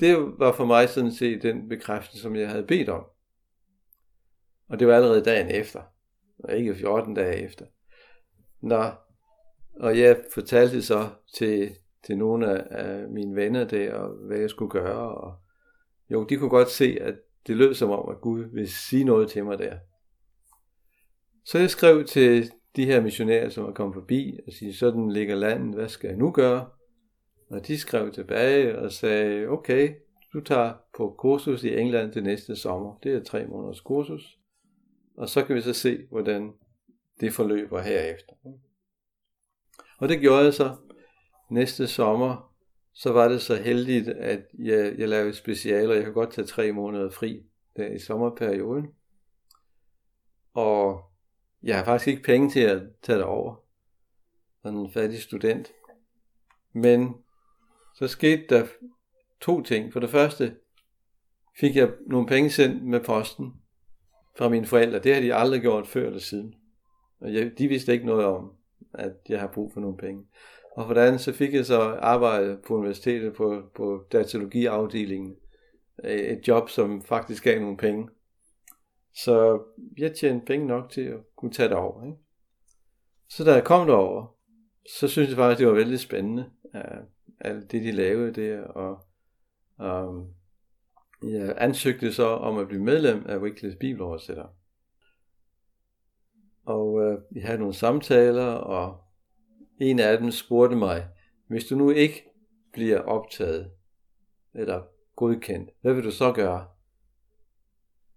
det 0.00 0.16
var 0.38 0.52
for 0.52 0.64
mig 0.64 0.88
sådan 0.88 1.12
set 1.12 1.42
den 1.42 1.68
bekræftelse, 1.68 2.22
som 2.22 2.36
jeg 2.36 2.48
havde 2.50 2.66
bedt 2.66 2.88
om. 2.88 3.04
Og 4.68 4.78
det 4.78 4.86
var 4.86 4.94
allerede 4.94 5.24
dagen 5.24 5.48
efter, 5.48 5.82
og 6.38 6.56
ikke 6.56 6.74
14 6.74 7.14
dage 7.14 7.36
efter. 7.36 7.66
Nå, 8.60 8.90
og 9.80 9.98
jeg 9.98 10.24
fortalte 10.34 10.82
så 10.82 11.08
til, 11.34 11.70
til 12.06 12.18
nogle 12.18 12.50
af, 12.50 12.66
af 12.70 13.08
mine 13.08 13.36
venner 13.36 13.64
der, 13.64 14.08
hvad 14.26 14.38
jeg 14.38 14.50
skulle 14.50 14.70
gøre. 14.70 15.14
Og 15.14 15.34
jo, 16.10 16.24
de 16.24 16.36
kunne 16.36 16.50
godt 16.50 16.70
se, 16.70 16.98
at 17.00 17.14
det 17.46 17.56
lød 17.56 17.74
som 17.74 17.90
om, 17.90 18.08
at 18.08 18.20
Gud 18.20 18.44
ville 18.44 18.70
sige 18.70 19.04
noget 19.04 19.30
til 19.30 19.44
mig 19.44 19.58
der. 19.58 19.78
Så 21.44 21.58
jeg 21.58 21.70
skrev 21.70 22.04
til 22.04 22.50
de 22.76 22.86
her 22.86 23.00
missionærer, 23.00 23.48
som 23.48 23.64
var 23.64 23.72
kommet 23.72 23.94
forbi, 23.94 24.38
og 24.46 24.52
sige, 24.52 24.74
sådan 24.74 25.10
ligger 25.10 25.36
landet, 25.36 25.74
hvad 25.74 25.88
skal 25.88 26.08
jeg 26.08 26.16
nu 26.16 26.30
gøre? 26.30 26.70
Og 27.54 27.66
de 27.66 27.78
skrev 27.78 28.12
tilbage 28.12 28.78
og 28.78 28.92
sagde, 28.92 29.48
okay, 29.48 29.94
du 30.32 30.40
tager 30.40 30.74
på 30.96 31.14
kursus 31.18 31.64
i 31.64 31.76
England 31.76 32.12
til 32.12 32.22
næste 32.22 32.56
sommer. 32.56 32.98
Det 33.02 33.14
er 33.14 33.24
tre 33.24 33.46
måneders 33.46 33.80
kursus. 33.80 34.38
Og 35.16 35.28
så 35.28 35.44
kan 35.44 35.56
vi 35.56 35.60
så 35.60 35.72
se, 35.72 36.06
hvordan 36.10 36.52
det 37.20 37.32
forløber 37.32 37.80
herefter. 37.80 38.32
Og 39.98 40.08
det 40.08 40.20
gjorde 40.20 40.44
jeg 40.44 40.54
så. 40.54 40.76
Næste 41.50 41.86
sommer, 41.86 42.54
så 42.92 43.12
var 43.12 43.28
det 43.28 43.42
så 43.42 43.56
heldigt, 43.56 44.08
at 44.08 44.42
jeg, 44.58 44.94
jeg 44.98 45.08
lavede 45.08 45.34
specialer. 45.34 45.94
Jeg 45.94 46.04
kunne 46.04 46.14
godt 46.14 46.32
tage 46.32 46.46
tre 46.46 46.72
måneder 46.72 47.10
fri 47.10 47.42
der 47.76 47.86
i 47.86 47.98
sommerperioden. 47.98 48.86
Og 50.54 51.04
jeg 51.62 51.76
har 51.76 51.84
faktisk 51.84 52.08
ikke 52.08 52.22
penge 52.22 52.50
til 52.50 52.60
at 52.60 52.82
tage 53.02 53.18
det 53.18 53.26
over. 53.26 53.54
Sådan 54.62 54.78
en 54.78 54.90
fattig 54.90 55.22
student. 55.22 55.72
Men 56.72 57.23
så 57.94 58.08
skete 58.08 58.44
der 58.48 58.66
to 59.40 59.62
ting. 59.62 59.92
For 59.92 60.00
det 60.00 60.10
første 60.10 60.56
fik 61.60 61.76
jeg 61.76 61.90
nogle 62.06 62.26
penge 62.26 62.50
sendt 62.50 62.84
med 62.84 63.00
posten 63.00 63.52
fra 64.38 64.48
mine 64.48 64.66
forældre. 64.66 64.98
Det 64.98 65.14
har 65.14 65.22
de 65.22 65.34
aldrig 65.34 65.60
gjort 65.60 65.86
før 65.86 66.06
eller 66.06 66.20
siden. 66.20 66.54
Og 67.20 67.34
jeg, 67.34 67.58
de 67.58 67.68
vidste 67.68 67.92
ikke 67.92 68.06
noget 68.06 68.24
om, 68.24 68.52
at 68.94 69.12
jeg 69.28 69.40
har 69.40 69.46
brug 69.46 69.72
for 69.72 69.80
nogle 69.80 69.96
penge. 69.96 70.24
Og 70.76 70.86
for 70.86 70.94
det 70.94 71.00
andet, 71.00 71.20
så 71.20 71.32
fik 71.32 71.54
jeg 71.54 71.66
så 71.66 71.80
arbejde 71.80 72.58
på 72.66 72.74
universitetet 72.74 73.34
på, 73.34 73.62
på 73.74 74.06
datalogiafdelingen. 74.12 75.36
Øh, 76.04 76.18
et 76.18 76.48
job, 76.48 76.68
som 76.70 77.02
faktisk 77.02 77.44
gav 77.44 77.60
nogle 77.60 77.76
penge. 77.76 78.08
Så 79.14 79.62
jeg 79.98 80.14
tjente 80.14 80.46
penge 80.46 80.66
nok 80.66 80.90
til 80.90 81.00
at 81.00 81.20
kunne 81.36 81.52
tage 81.52 81.68
det 81.68 81.76
over. 81.76 82.04
Ikke? 82.04 82.18
Så 83.28 83.44
da 83.44 83.52
jeg 83.52 83.64
kom 83.64 83.86
derover, 83.86 84.36
så 84.98 85.08
synes 85.08 85.28
jeg 85.28 85.36
faktisk, 85.36 85.58
det 85.58 85.68
var 85.68 85.74
vældig 85.74 86.00
spændende. 86.00 86.50
Alt 87.44 87.72
det, 87.72 87.82
de 87.82 87.92
lavede 87.92 88.32
der. 88.32 88.62
Og 88.62 89.06
um, 89.78 90.34
jeg 91.22 91.54
ansøgte 91.58 92.12
så 92.12 92.26
om 92.26 92.58
at 92.58 92.68
blive 92.68 92.82
medlem 92.82 93.26
af 93.26 93.38
Wycliffe 93.38 93.78
Bibeloversætter. 93.78 94.46
Og 96.64 97.02
øh, 97.02 97.18
vi 97.30 97.40
havde 97.40 97.58
nogle 97.58 97.74
samtaler, 97.74 98.46
og 98.46 99.04
en 99.80 99.98
af 99.98 100.18
dem 100.18 100.30
spurgte 100.30 100.76
mig, 100.76 101.08
hvis 101.46 101.64
du 101.64 101.76
nu 101.76 101.90
ikke 101.90 102.24
bliver 102.72 103.00
optaget 103.00 103.70
eller 104.54 104.82
godkendt, 105.16 105.70
hvad 105.80 105.94
vil 105.94 106.04
du 106.04 106.10
så 106.10 106.32
gøre? 106.32 106.66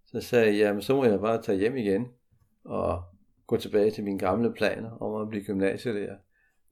Så 0.05 0.21
sagde 0.21 0.45
jeg, 0.45 0.55
jamen 0.55 0.81
så 0.81 0.95
må 0.95 1.05
jeg 1.05 1.19
bare 1.19 1.41
tage 1.41 1.57
hjem 1.57 1.77
igen 1.77 2.07
og 2.63 3.03
gå 3.47 3.57
tilbage 3.57 3.91
til 3.91 4.03
mine 4.03 4.19
gamle 4.19 4.53
planer 4.53 4.91
om 4.91 5.21
at 5.21 5.29
blive 5.29 5.43
gymnasielærer. 5.43 6.17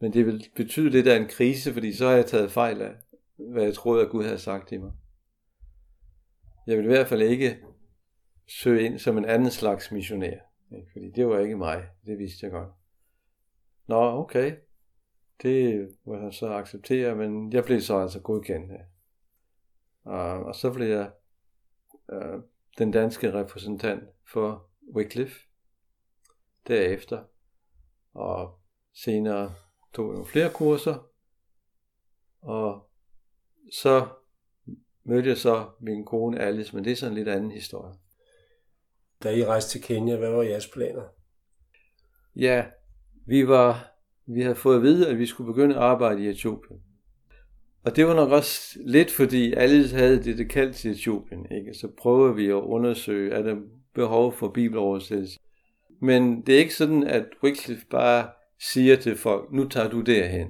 Men 0.05 0.13
det 0.13 0.25
vil 0.25 0.49
betyde 0.55 0.89
lidt 0.89 1.07
af 1.07 1.17
en 1.17 1.27
krise, 1.27 1.73
fordi 1.73 1.93
så 1.93 2.07
har 2.07 2.15
jeg 2.15 2.25
taget 2.25 2.51
fejl 2.51 2.81
af, 2.81 2.95
hvad 3.35 3.63
jeg 3.63 3.73
troede, 3.73 4.05
at 4.05 4.11
Gud 4.11 4.23
havde 4.23 4.39
sagt 4.39 4.67
til 4.67 4.81
mig. 4.81 4.91
Jeg 6.67 6.77
vil 6.77 6.85
i 6.85 6.87
hvert 6.87 7.07
fald 7.07 7.21
ikke 7.21 7.57
søge 8.47 8.85
ind 8.85 8.99
som 8.99 9.17
en 9.17 9.25
anden 9.25 9.51
slags 9.51 9.91
missionær. 9.91 10.37
Fordi 10.93 11.11
det 11.11 11.27
var 11.27 11.39
ikke 11.39 11.57
mig, 11.57 11.89
det 12.05 12.17
vidste 12.17 12.45
jeg 12.45 12.51
godt. 12.51 12.69
Nå, 13.87 13.95
okay. 13.95 14.55
Det 15.41 15.89
må 16.05 16.17
jeg 16.17 16.33
så 16.33 16.53
acceptere, 16.53 17.15
men 17.15 17.53
jeg 17.53 17.63
blev 17.63 17.81
så 17.81 17.97
altså 17.97 18.19
godkendt. 18.19 18.71
Og, 20.03 20.43
og 20.43 20.55
så 20.55 20.73
blev 20.73 20.87
jeg 20.87 21.11
øh, 22.11 22.39
den 22.77 22.91
danske 22.91 23.33
repræsentant 23.33 24.03
for 24.31 24.69
Wycliffe 24.95 25.39
derefter. 26.67 27.23
Og 28.13 28.59
senere 28.93 29.53
tog 29.95 30.13
nogle 30.13 30.25
flere 30.25 30.49
kurser. 30.49 31.07
Og 32.41 32.89
så 33.71 34.07
mødte 35.03 35.29
jeg 35.29 35.37
så 35.37 35.65
min 35.79 36.05
kone 36.05 36.39
Alice, 36.39 36.75
men 36.75 36.85
det 36.85 36.91
er 36.91 36.95
sådan 36.95 37.11
en 37.11 37.17
lidt 37.17 37.27
anden 37.27 37.51
historie. 37.51 37.93
Da 39.23 39.35
I 39.35 39.45
rejste 39.45 39.71
til 39.71 39.81
Kenya, 39.81 40.15
hvad 40.15 40.29
var 40.29 40.43
jeres 40.43 40.67
planer? 40.67 41.03
Ja, 42.35 42.65
vi 43.25 43.47
var 43.47 43.95
vi 44.27 44.41
havde 44.41 44.55
fået 44.55 44.75
at 44.75 44.81
vide, 44.81 45.09
at 45.09 45.19
vi 45.19 45.25
skulle 45.25 45.53
begynde 45.53 45.75
at 45.75 45.81
arbejde 45.81 46.23
i 46.23 46.29
Etiopien. 46.29 46.79
Og 47.83 47.95
det 47.95 48.07
var 48.07 48.13
nok 48.13 48.31
også 48.31 48.79
lidt, 48.85 49.11
fordi 49.11 49.53
alle 49.53 49.87
havde 49.89 50.23
det, 50.23 50.37
det 50.37 50.49
kaldt 50.49 50.75
til 50.75 50.91
Etiopien. 50.91 51.51
Ikke? 51.51 51.73
Så 51.73 51.87
prøver 51.97 52.33
vi 52.33 52.47
at 52.47 52.53
undersøge, 52.53 53.31
er 53.31 53.41
der 53.41 53.55
behov 53.93 54.33
for 54.33 54.49
bibeloversættelse. 54.49 55.39
Men 56.01 56.41
det 56.41 56.55
er 56.55 56.59
ikke 56.59 56.75
sådan, 56.75 57.03
at 57.03 57.25
Wycliffe 57.43 57.85
bare 57.89 58.29
siger 58.59 58.95
til 58.95 59.17
folk, 59.17 59.51
nu 59.51 59.67
tager 59.69 59.89
du 59.89 60.01
derhen. 60.01 60.47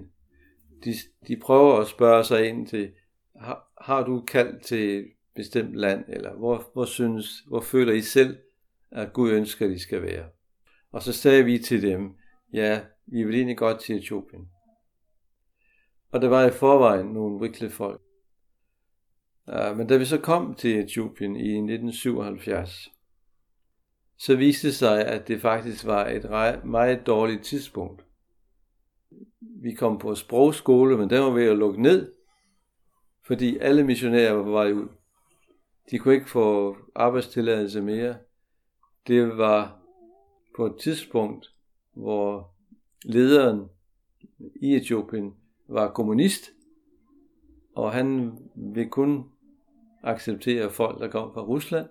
De, 0.84 0.94
de 1.28 1.38
prøver 1.38 1.80
at 1.80 1.88
spørge 1.88 2.24
sig 2.24 2.48
ind 2.48 2.68
til, 2.68 2.92
har, 3.36 3.72
har 3.82 4.04
du 4.04 4.22
kaldt 4.22 4.64
til 4.64 5.00
et 5.00 5.06
bestemt 5.36 5.76
land, 5.76 6.06
eller 6.08 6.34
hvor, 6.34 6.70
hvor, 6.74 6.86
synes, 6.86 7.40
hvor 7.48 7.62
føler 7.62 7.94
I 7.94 8.02
selv, 8.02 8.38
at 8.92 9.14
Gud 9.14 9.32
ønsker, 9.32 9.66
at 9.66 9.72
I 9.72 9.80
skal 9.80 10.02
være? 10.02 10.26
Og 10.92 11.02
så 11.02 11.14
sagde 11.14 11.46
vi 11.46 11.58
til 11.58 11.82
dem, 11.82 12.16
ja, 12.54 12.82
vi 13.06 13.24
vil 13.24 13.36
egentlig 13.36 13.58
godt 13.58 13.80
til 13.80 13.96
Etiopien. 13.96 14.50
Og 16.12 16.22
der 16.22 16.28
var 16.28 16.46
i 16.46 16.52
forvejen 16.52 17.06
nogle 17.06 17.42
Wycliffe 17.42 17.76
folk. 17.76 18.02
Men 19.48 19.88
da 19.88 19.98
vi 19.98 20.06
så 20.06 20.18
kom 20.18 20.56
til 20.56 20.80
Etiopien 20.80 21.36
i 21.36 21.50
1977, 21.50 22.90
så 24.18 24.36
viste 24.36 24.68
det 24.68 24.76
sig, 24.76 25.06
at 25.06 25.28
det 25.28 25.42
faktisk 25.42 25.86
var 25.86 26.08
et 26.08 26.66
meget 26.66 27.08
dårligt 27.08 27.44
tidspunkt. 27.44 28.06
Vi 29.40 29.74
kom 29.74 30.00
på 30.00 30.16
sprogskole, 30.16 30.98
men 30.98 31.10
den 31.10 31.24
var 31.24 31.30
ved 31.30 31.44
at 31.44 31.58
lukke 31.58 31.82
ned, 31.82 32.14
fordi 33.28 33.58
alle 33.58 33.84
missionærer 33.84 34.34
var 34.34 34.44
på 34.44 34.52
vej 34.52 34.72
ud. 34.72 34.88
De 35.92 36.00
kunne 36.00 36.14
ikke 36.14 36.30
få 36.30 36.78
arbejdstilladelse 36.96 37.82
mere. 37.82 38.16
Det 39.08 39.38
var 39.38 39.80
på 40.56 40.66
et 40.66 40.76
tidspunkt, 40.80 41.48
hvor 41.94 42.56
lederen 43.04 43.70
i 44.62 44.76
Etiopien 44.76 45.36
var 45.68 45.92
kommunist, 45.92 46.52
og 47.76 47.92
han 47.92 48.38
ville 48.56 48.90
kun 48.90 49.24
acceptere 50.04 50.70
folk, 50.70 51.00
der 51.00 51.08
kom 51.08 51.34
fra 51.34 51.42
Rusland. 51.42 51.88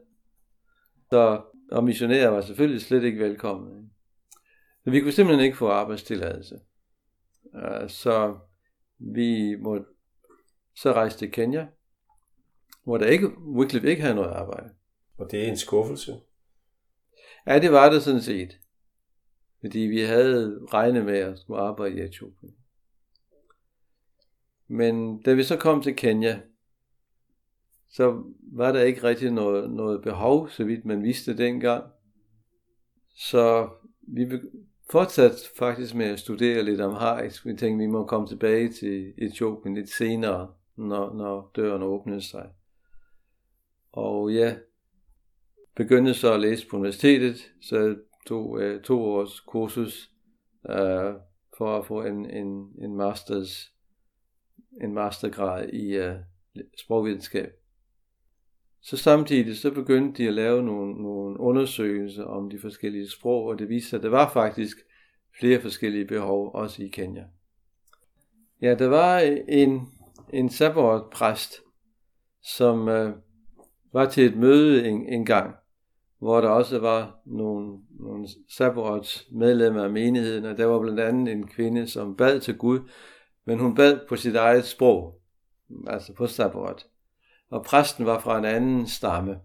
Så, 1.10 1.42
og 1.70 1.84
missionærer 1.84 2.28
var 2.28 2.40
selvfølgelig 2.40 2.82
slet 2.82 3.04
ikke 3.04 3.18
velkomne. 3.18 3.90
Så 4.84 4.90
vi 4.90 5.00
kunne 5.00 5.12
simpelthen 5.12 5.44
ikke 5.44 5.56
få 5.56 5.68
arbejdstilladelse. 5.68 6.60
Uh, 7.44 7.88
så 7.88 8.38
vi 8.98 9.56
måtte 9.56 9.86
så 10.76 10.92
rejse 10.92 11.18
til 11.18 11.32
Kenya, 11.32 11.66
hvor 12.84 12.98
der 12.98 13.06
ikke, 13.06 13.38
Wycliffe 13.38 13.90
ikke 13.90 14.02
havde 14.02 14.14
noget 14.14 14.30
arbejde. 14.30 14.70
Og 15.18 15.30
det 15.30 15.44
er 15.44 15.48
en 15.48 15.56
skuffelse? 15.56 16.12
Ja, 17.46 17.58
det 17.58 17.72
var 17.72 17.90
det 17.90 18.02
sådan 18.02 18.22
set. 18.22 18.58
Fordi 19.60 19.78
vi 19.78 20.00
havde 20.00 20.66
regnet 20.72 21.04
med 21.04 21.18
at 21.18 21.38
skulle 21.38 21.60
arbejde 21.60 21.96
i 21.96 22.00
Etiopien. 22.00 22.54
Men 24.68 25.22
da 25.22 25.32
vi 25.32 25.42
så 25.42 25.56
kom 25.56 25.82
til 25.82 25.96
Kenya, 25.96 26.40
så 27.96 28.22
var 28.52 28.72
der 28.72 28.82
ikke 28.82 29.02
rigtig 29.02 29.30
noget, 29.30 29.70
noget 29.70 30.02
behov, 30.02 30.48
så 30.48 30.64
vidt 30.64 30.84
man 30.84 31.02
vidste 31.02 31.36
dengang. 31.36 31.84
Så 33.16 33.68
vi 34.02 34.26
fortsatte 34.90 35.36
faktisk 35.58 35.94
med 35.94 36.06
at 36.06 36.20
studere 36.20 36.62
lidt 36.62 36.80
om 36.80 36.94
harisk. 36.94 37.46
Vi 37.46 37.56
tænkte, 37.56 37.84
vi 37.84 37.90
må 37.90 38.06
komme 38.06 38.28
tilbage 38.28 38.72
til 38.72 39.14
Etiopien 39.18 39.74
lidt 39.74 39.90
senere, 39.90 40.54
når, 40.76 41.14
når 41.14 41.50
døren 41.56 41.82
åbnede 41.82 42.22
sig. 42.22 42.50
Og 43.92 44.32
ja, 44.32 44.56
begyndte 45.76 46.14
så 46.14 46.32
at 46.32 46.40
læse 46.40 46.68
på 46.68 46.76
universitetet, 46.76 47.52
så 47.62 47.96
to, 48.26 48.58
øh, 48.58 48.82
to 48.82 49.02
års 49.02 49.40
kursus 49.40 50.10
øh, 50.70 51.14
for 51.58 51.78
at 51.78 51.86
få 51.86 52.02
en, 52.02 52.30
en, 52.30 52.72
en 52.82 52.96
masters 52.96 53.70
en 54.80 54.94
mastergrad 54.94 55.68
i 55.68 55.96
øh, 55.96 56.14
sprogvidenskab. 56.78 57.63
Så 58.86 58.96
samtidig 58.96 59.56
så 59.56 59.70
begyndte 59.70 60.22
de 60.22 60.28
at 60.28 60.34
lave 60.34 60.62
nogle, 60.62 61.02
nogle 61.02 61.40
undersøgelser 61.40 62.24
om 62.24 62.50
de 62.50 62.58
forskellige 62.58 63.10
sprog, 63.10 63.44
og 63.44 63.58
det 63.58 63.68
viste 63.68 63.90
sig, 63.90 63.96
at 63.96 64.02
der 64.02 64.08
var 64.08 64.30
faktisk 64.32 64.76
flere 65.40 65.60
forskellige 65.60 66.04
behov, 66.04 66.50
også 66.54 66.82
i 66.82 66.88
Kenya. 66.88 67.24
Ja, 68.62 68.74
der 68.74 68.86
var 68.88 69.20
øh, 69.20 69.38
en, 69.48 69.88
en 70.32 70.48
sabbat-præst, 70.48 71.62
som 72.42 72.88
øh, 72.88 73.12
var 73.92 74.08
til 74.08 74.24
et 74.24 74.36
møde 74.36 74.88
en, 74.88 75.06
en 75.06 75.26
gang, 75.26 75.54
hvor 76.18 76.40
der 76.40 76.48
også 76.48 76.78
var 76.78 77.20
nogle, 77.26 77.78
nogle 78.00 78.28
Sabbaths 78.48 79.28
medlemmer 79.32 79.84
af 79.84 79.90
menigheden, 79.90 80.44
og 80.44 80.56
der 80.56 80.66
var 80.66 80.80
blandt 80.80 81.00
andet 81.00 81.32
en 81.32 81.46
kvinde, 81.46 81.86
som 81.86 82.16
bad 82.16 82.40
til 82.40 82.58
Gud, 82.58 82.80
men 83.44 83.58
hun 83.58 83.74
bad 83.74 83.98
på 84.08 84.16
sit 84.16 84.36
eget 84.36 84.64
sprog, 84.64 85.20
altså 85.86 86.14
på 86.14 86.26
Sabbath. 86.26 86.84
Og 87.54 87.64
præsten 87.64 88.06
var 88.06 88.20
fra 88.20 88.38
en 88.38 88.44
anden 88.44 88.86
stamme. 88.86 89.40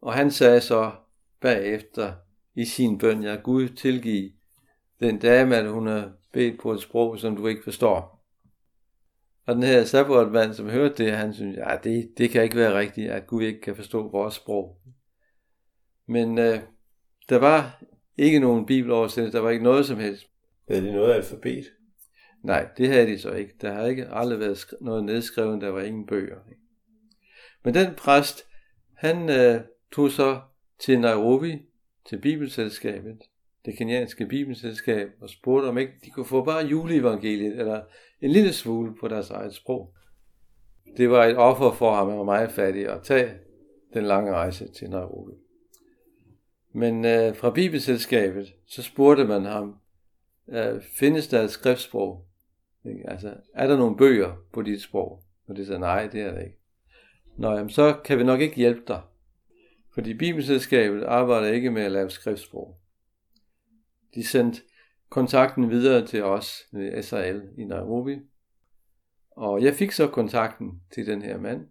Og 0.00 0.14
han 0.14 0.30
sagde 0.30 0.60
så 0.60 0.92
bagefter 1.40 2.12
i 2.54 2.64
sin 2.64 2.98
bøn, 2.98 3.22
ja 3.22 3.34
Gud 3.34 3.68
tilgive 3.68 4.30
den 5.00 5.18
dame, 5.18 5.56
at 5.56 5.70
hun 5.70 5.86
har 5.86 6.12
bedt 6.32 6.60
på 6.60 6.72
et 6.72 6.80
sprog, 6.80 7.18
som 7.18 7.36
du 7.36 7.46
ikke 7.46 7.64
forstår. 7.64 8.26
Og 9.46 9.54
den 9.54 9.62
her 9.62 9.84
sabbatmand, 9.84 10.54
som 10.54 10.68
hørte 10.68 11.04
det, 11.04 11.12
han 11.12 11.34
synes, 11.34 11.56
ja, 11.56 11.76
det, 11.84 12.12
det 12.18 12.30
kan 12.30 12.42
ikke 12.42 12.56
være 12.56 12.78
rigtigt, 12.78 13.10
at 13.10 13.26
Gud 13.26 13.42
ikke 13.42 13.60
kan 13.60 13.76
forstå 13.76 14.10
vores 14.10 14.34
sprog. 14.34 14.80
Men 16.06 16.38
øh, 16.38 16.60
der 17.28 17.38
var 17.38 17.82
ikke 18.16 18.38
nogen 18.38 18.66
bibeloversættelse, 18.66 19.36
der 19.36 19.42
var 19.42 19.50
ikke 19.50 19.64
noget 19.64 19.86
som 19.86 19.98
helst. 19.98 20.26
Er 20.68 20.80
det 20.80 20.92
noget 20.92 21.14
alfabet? 21.14 21.64
Nej, 22.42 22.68
det 22.76 22.88
havde 22.88 23.06
de 23.06 23.18
så 23.18 23.30
ikke. 23.32 23.54
Der 23.60 23.72
har 23.72 23.86
ikke 23.86 24.08
aldrig 24.08 24.40
været 24.40 24.66
noget 24.80 25.04
nedskrevet, 25.04 25.60
der 25.60 25.68
var 25.68 25.80
ingen 25.80 26.06
bøger. 26.06 26.36
Men 27.62 27.74
den 27.74 27.94
præst, 27.94 28.46
han 28.94 29.30
øh, 29.30 29.60
tog 29.92 30.10
så 30.10 30.40
til 30.78 31.00
Nairobi, 31.00 31.62
til 32.08 32.18
Bibelselskabet, 32.18 33.18
det 33.64 33.78
kenyanske 33.78 34.26
Bibelselskab, 34.26 35.08
og 35.20 35.30
spurgte 35.30 35.66
om 35.66 35.78
ikke 35.78 35.92
de 36.04 36.10
kunne 36.10 36.26
få 36.26 36.44
bare 36.44 36.66
juleevangeliet, 36.66 37.58
eller 37.60 37.82
en 38.20 38.30
lille 38.30 38.52
smule 38.52 38.94
på 39.00 39.08
deres 39.08 39.30
eget 39.30 39.54
sprog. 39.54 39.94
Det 40.96 41.10
var 41.10 41.24
et 41.24 41.36
offer 41.36 41.72
for 41.72 41.94
ham, 41.94 42.08
han 42.08 42.18
var 42.18 42.24
meget 42.24 42.50
fattig, 42.50 42.88
at 42.88 43.02
tage 43.02 43.34
den 43.94 44.04
lange 44.04 44.32
rejse 44.32 44.68
til 44.68 44.90
Nairobi. 44.90 45.32
Men 46.72 47.04
øh, 47.04 47.36
fra 47.36 47.50
Bibelselskabet, 47.50 48.54
så 48.66 48.82
spurgte 48.82 49.24
man 49.24 49.44
ham, 49.44 49.76
øh, 50.48 50.82
findes 50.82 51.28
der 51.28 51.42
et 51.42 51.50
skriftsprog? 51.50 52.24
Altså, 53.04 53.34
er 53.54 53.66
der 53.66 53.76
nogle 53.76 53.96
bøger 53.96 54.36
på 54.52 54.62
dit 54.62 54.82
sprog? 54.82 55.22
Og 55.46 55.56
det 55.56 55.66
sagde, 55.66 55.80
nej, 55.80 56.06
det 56.06 56.20
er 56.20 56.32
der 56.32 56.40
ikke. 56.40 56.59
Nå, 57.36 57.50
jamen, 57.50 57.70
så 57.70 58.00
kan 58.04 58.18
vi 58.18 58.24
nok 58.24 58.40
ikke 58.40 58.56
hjælpe 58.56 58.82
dig. 58.88 59.02
Fordi 59.94 60.14
Bibelselskabet 60.14 61.04
arbejder 61.04 61.48
ikke 61.48 61.70
med 61.70 61.82
at 61.82 61.92
lave 61.92 62.10
skriftsprog. 62.10 62.80
De 64.14 64.26
sendte 64.26 64.62
kontakten 65.08 65.70
videre 65.70 66.06
til 66.06 66.24
os 66.24 66.56
ved 66.72 67.02
SRL 67.02 67.40
i 67.58 67.64
Nairobi. 67.64 68.18
Og 69.30 69.62
jeg 69.62 69.74
fik 69.74 69.92
så 69.92 70.08
kontakten 70.08 70.82
til 70.94 71.06
den 71.06 71.22
her 71.22 71.38
mand. 71.38 71.66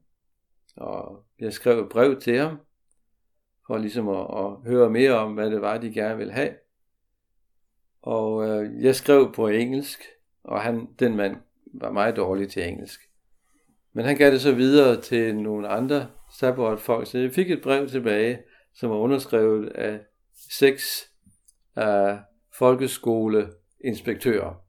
Og 0.75 1.25
jeg 1.39 1.53
skrev 1.53 1.79
et 1.79 1.89
brev 1.89 2.19
til 2.21 2.37
ham, 2.37 2.59
for 3.67 3.77
ligesom 3.77 4.09
at, 4.09 4.27
at 4.37 4.71
høre 4.71 4.89
mere 4.89 5.13
om, 5.13 5.33
hvad 5.33 5.51
det 5.51 5.61
var, 5.61 5.77
de 5.77 5.93
gerne 5.93 6.17
ville 6.17 6.33
have. 6.33 6.55
Og 8.01 8.47
øh, 8.47 8.83
jeg 8.83 8.95
skrev 8.95 9.33
på 9.33 9.47
engelsk, 9.47 9.99
og 10.43 10.61
han, 10.61 10.87
den 10.99 11.15
mand 11.15 11.37
var 11.73 11.91
meget 11.91 12.15
dårlig 12.15 12.49
til 12.49 12.67
engelsk. 12.67 13.08
Men 13.93 14.05
han 14.05 14.17
gav 14.17 14.31
det 14.31 14.41
så 14.41 14.51
videre 14.51 15.01
til 15.01 15.36
nogle 15.36 15.67
andre 15.67 16.08
Sabbath-folk, 16.39 17.08
så 17.08 17.17
jeg 17.17 17.31
fik 17.31 17.51
et 17.51 17.62
brev 17.62 17.88
tilbage, 17.88 18.39
som 18.74 18.89
var 18.89 18.96
underskrevet 18.96 19.69
af 19.69 20.00
seks 20.51 21.12
uh, 21.77 22.13
folkeskoleinspektører. 22.58 24.63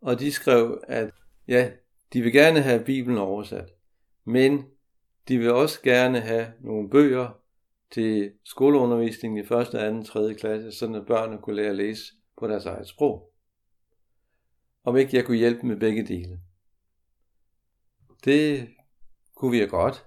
Og 0.00 0.20
de 0.20 0.32
skrev, 0.32 0.80
at 0.88 1.10
ja, 1.48 1.70
de 2.12 2.22
vil 2.22 2.32
gerne 2.32 2.60
have 2.60 2.84
Bibelen 2.84 3.18
oversat, 3.18 3.70
men 4.24 4.64
de 5.28 5.38
vil 5.38 5.52
også 5.52 5.82
gerne 5.82 6.20
have 6.20 6.52
nogle 6.60 6.90
bøger 6.90 7.40
til 7.92 8.32
skoleundervisningen 8.44 9.38
i 9.38 9.40
1., 9.40 9.48
2., 9.48 10.02
3. 10.02 10.34
klasse, 10.34 10.72
så 10.72 10.94
at 10.94 11.06
børnene 11.06 11.42
kunne 11.42 11.56
lære 11.56 11.70
at 11.70 11.76
læse 11.76 12.02
på 12.38 12.46
deres 12.46 12.66
eget 12.66 12.88
sprog. 12.88 13.32
Om 14.84 14.96
ikke 14.96 15.16
jeg 15.16 15.24
kunne 15.24 15.36
hjælpe 15.36 15.66
med 15.66 15.76
begge 15.76 16.06
dele. 16.06 16.40
Det 18.24 18.68
kunne 19.36 19.50
vi 19.50 19.66
godt. 19.66 20.06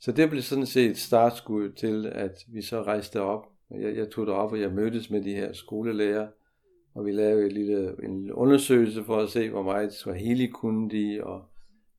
Så 0.00 0.12
det 0.12 0.30
blev 0.30 0.42
sådan 0.42 0.66
set 0.66 0.98
startskud 0.98 1.72
til, 1.72 2.06
at 2.06 2.44
vi 2.48 2.62
så 2.62 2.82
rejste 2.82 3.20
op. 3.20 3.46
Jeg, 3.70 3.96
jeg 3.96 4.10
tog 4.10 4.26
derop, 4.26 4.52
og 4.52 4.60
jeg 4.60 4.72
mødtes 4.72 5.10
med 5.10 5.22
de 5.22 5.34
her 5.34 5.52
skolelærer, 5.52 6.28
og 6.94 7.06
vi 7.06 7.12
lavede 7.12 7.46
et 7.46 7.52
lille, 7.52 7.94
en 8.04 8.18
lille 8.18 8.34
undersøgelse 8.34 9.04
for 9.04 9.16
at 9.16 9.28
se, 9.28 9.50
hvor 9.50 9.62
meget 9.62 9.92
Swahili 9.92 10.46
kunne 10.46 10.90
de, 10.90 11.20
og 11.24 11.44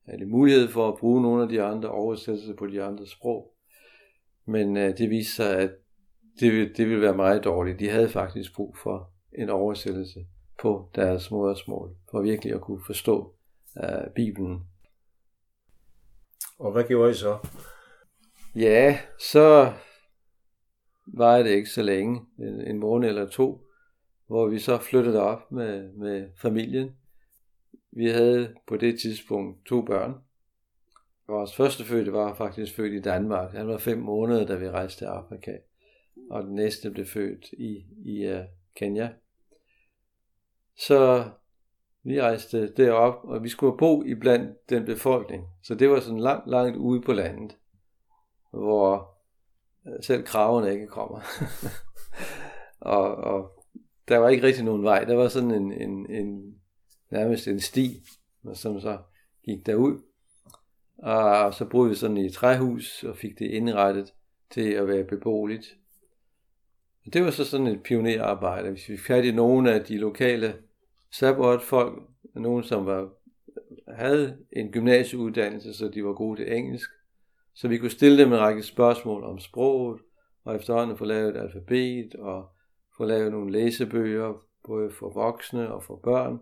havde 0.06 0.20
de 0.20 0.26
mulighed 0.26 0.68
for 0.68 0.88
at 0.88 0.98
bruge 0.98 1.22
nogle 1.22 1.42
af 1.42 1.48
de 1.48 1.62
andre 1.62 1.88
oversættelser 1.88 2.54
på 2.54 2.66
de 2.66 2.82
andre 2.82 3.06
sprog. 3.06 3.54
Men 4.46 4.76
øh, 4.76 4.98
det 4.98 5.10
viste 5.10 5.32
sig, 5.32 5.56
at 5.56 5.70
det, 6.40 6.76
det 6.76 6.88
ville 6.88 7.02
være 7.02 7.16
meget 7.16 7.44
dårligt. 7.44 7.80
De 7.80 7.88
havde 7.88 8.08
faktisk 8.08 8.54
brug 8.54 8.76
for 8.82 9.10
en 9.38 9.50
oversættelse 9.50 10.26
på 10.62 10.90
deres 10.94 11.30
modersmål, 11.30 11.96
for 12.10 12.22
virkelig 12.22 12.54
at 12.54 12.60
kunne 12.60 12.80
forstå 12.86 13.34
uh, 13.76 14.12
Bibelen. 14.14 14.60
Og 16.58 16.72
hvad 16.72 16.84
gjorde 16.84 17.10
I 17.10 17.14
så? 17.14 17.38
Ja, 18.54 18.98
så 19.20 19.72
var 21.06 21.38
det 21.38 21.50
ikke 21.50 21.70
så 21.70 21.82
længe, 21.82 22.20
en, 22.38 22.60
en 22.60 22.78
måned 22.78 23.08
eller 23.08 23.28
to, 23.28 23.60
hvor 24.26 24.46
vi 24.46 24.58
så 24.58 24.78
flyttede 24.78 25.22
op 25.22 25.52
med, 25.52 25.92
med 25.92 26.28
familien. 26.36 26.96
Vi 27.90 28.08
havde 28.08 28.54
på 28.66 28.76
det 28.76 29.00
tidspunkt 29.00 29.66
to 29.66 29.82
børn. 29.82 30.14
Vores 31.28 31.56
første 31.56 31.84
fødte 31.84 32.12
var 32.12 32.34
faktisk 32.34 32.76
født 32.76 32.92
i 32.92 33.00
Danmark. 33.00 33.52
Han 33.52 33.68
var 33.68 33.78
fem 33.78 33.98
måneder, 33.98 34.46
da 34.46 34.54
vi 34.54 34.70
rejste 34.70 35.00
til 35.00 35.04
Afrika. 35.04 35.52
Og 36.30 36.42
den 36.42 36.54
næste 36.54 36.90
blev 36.90 37.06
født 37.06 37.44
i, 37.52 37.84
i 38.04 38.32
uh, 38.32 38.40
Kenya. 38.76 39.10
Så 40.76 41.30
vi 42.08 42.20
rejste 42.20 42.72
derop, 42.72 43.24
og 43.24 43.42
vi 43.42 43.48
skulle 43.48 43.78
bo 43.78 44.04
i 44.04 44.14
blandt 44.14 44.70
den 44.70 44.84
befolkning. 44.84 45.44
Så 45.62 45.74
det 45.74 45.90
var 45.90 46.00
sådan 46.00 46.20
langt, 46.20 46.50
langt 46.50 46.76
ude 46.76 47.00
på 47.00 47.12
landet, 47.12 47.56
hvor 48.50 49.18
øh, 49.86 49.92
selv 50.02 50.24
kravene 50.24 50.72
ikke 50.72 50.86
kommer. 50.86 51.20
og, 52.96 53.14
og 53.14 53.64
der 54.08 54.18
var 54.18 54.28
ikke 54.28 54.46
rigtig 54.46 54.64
nogen 54.64 54.82
vej. 54.82 55.04
Der 55.04 55.14
var 55.14 55.28
sådan 55.28 55.50
en, 55.50 55.72
en, 55.72 56.10
en 56.10 56.54
nærmest 57.10 57.48
en 57.48 57.60
sti, 57.60 58.02
som 58.54 58.80
så 58.80 58.98
gik 59.44 59.66
derud. 59.66 60.02
Og 60.98 61.54
så 61.54 61.64
boede 61.64 61.88
vi 61.88 61.94
sådan 61.94 62.16
i 62.16 62.26
et 62.26 62.32
træhus 62.32 63.04
og 63.04 63.16
fik 63.16 63.38
det 63.38 63.46
indrettet 63.46 64.14
til 64.50 64.70
at 64.70 64.88
være 64.88 65.04
beboeligt. 65.04 65.76
Det 67.12 67.24
var 67.24 67.30
så 67.30 67.44
sådan 67.44 67.66
et 67.66 67.82
pionerarbejde. 67.82 68.70
Hvis 68.70 68.88
vi 68.88 68.96
fik 68.96 69.06
fat 69.06 69.24
i 69.24 69.32
nogle 69.32 69.72
af 69.72 69.84
de 69.84 69.98
lokale 69.98 70.54
Sabbat 71.10 71.62
folk, 71.62 72.02
nogen 72.34 72.64
som 72.64 72.86
var, 72.86 73.10
havde 73.88 74.38
en 74.52 74.72
gymnasieuddannelse, 74.72 75.74
så 75.74 75.88
de 75.88 76.04
var 76.04 76.12
gode 76.12 76.40
til 76.40 76.56
engelsk, 76.56 76.90
så 77.54 77.68
vi 77.68 77.78
kunne 77.78 77.90
stille 77.90 78.22
dem 78.22 78.32
en 78.32 78.38
række 78.38 78.62
spørgsmål 78.62 79.24
om 79.24 79.38
sproget, 79.38 80.00
og 80.44 80.56
efterhånden 80.56 80.96
få 80.96 81.04
lavet 81.04 81.36
et 81.36 81.40
alfabet, 81.40 82.14
og 82.14 82.48
få 82.96 83.04
lavet 83.04 83.32
nogle 83.32 83.52
læsebøger, 83.52 84.34
både 84.64 84.90
for 84.90 85.10
voksne 85.10 85.72
og 85.72 85.82
for 85.82 85.96
børn. 85.96 86.38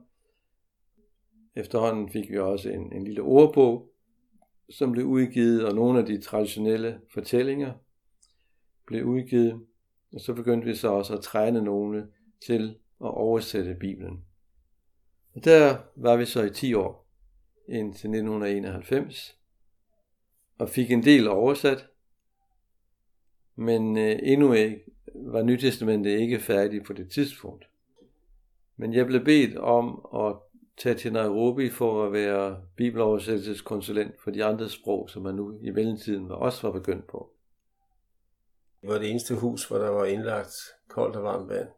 Efterhånden 1.57 2.11
fik 2.11 2.31
vi 2.31 2.39
også 2.39 2.71
en, 2.71 2.93
en 2.93 3.05
lille 3.05 3.23
ordbog, 3.23 3.93
som 4.71 4.93
blev 4.93 5.07
udgivet, 5.07 5.67
og 5.67 5.75
nogle 5.75 5.99
af 5.99 6.07
de 6.07 6.21
traditionelle 6.21 7.01
fortællinger 7.15 7.73
blev 8.87 9.05
udgivet. 9.05 9.61
Og 10.13 10.21
så 10.21 10.35
begyndte 10.35 10.67
vi 10.67 10.75
så 10.75 10.89
også 10.89 11.15
at 11.15 11.21
træne 11.21 11.63
nogle 11.63 12.09
til 12.47 12.79
at 13.01 13.11
oversætte 13.11 13.77
Bibelen. 13.81 14.26
Og 15.37 15.45
der 15.45 15.77
var 15.97 16.17
vi 16.17 16.25
så 16.25 16.43
i 16.43 16.51
10 16.51 16.75
år, 16.75 17.07
indtil 17.69 18.11
1991, 18.11 19.39
og 20.59 20.69
fik 20.69 20.91
en 20.91 21.03
del 21.03 21.29
oversat, 21.29 21.87
men 23.55 23.99
øh, 23.99 24.19
endnu 24.23 24.53
ikke 24.53 24.85
var 25.15 25.43
Nytestamentet 25.43 26.11
ikke 26.11 26.41
færdigt 26.41 26.87
på 26.87 26.93
det 26.93 27.11
tidspunkt. 27.11 27.65
Men 28.77 28.95
jeg 28.95 29.07
blev 29.07 29.25
bedt 29.25 29.57
om 29.57 30.09
at 30.15 30.37
tage 30.77 30.95
til 30.95 31.13
Nairobi 31.13 31.71
for 31.71 32.07
at 32.07 32.13
være 32.13 32.63
bibeloversættelseskonsulent 32.77 34.15
for 34.25 34.31
de 34.31 34.45
andre 34.45 34.69
sprog, 34.69 35.11
som 35.11 35.23
man 35.23 35.35
nu 35.35 35.59
i 35.63 35.71
mellemtiden 35.71 36.31
også 36.31 36.67
var 36.67 36.79
begyndt 36.79 37.07
på. 37.07 37.31
Det 38.81 38.91
var 38.91 38.99
det 38.99 39.11
eneste 39.11 39.35
hus, 39.35 39.69
hvor 39.69 39.79
der 39.79 39.89
var 39.89 40.05
indlagt 40.05 40.55
koldt 40.89 41.17
og 41.17 41.23
varmt 41.23 41.49
vand. 41.49 41.69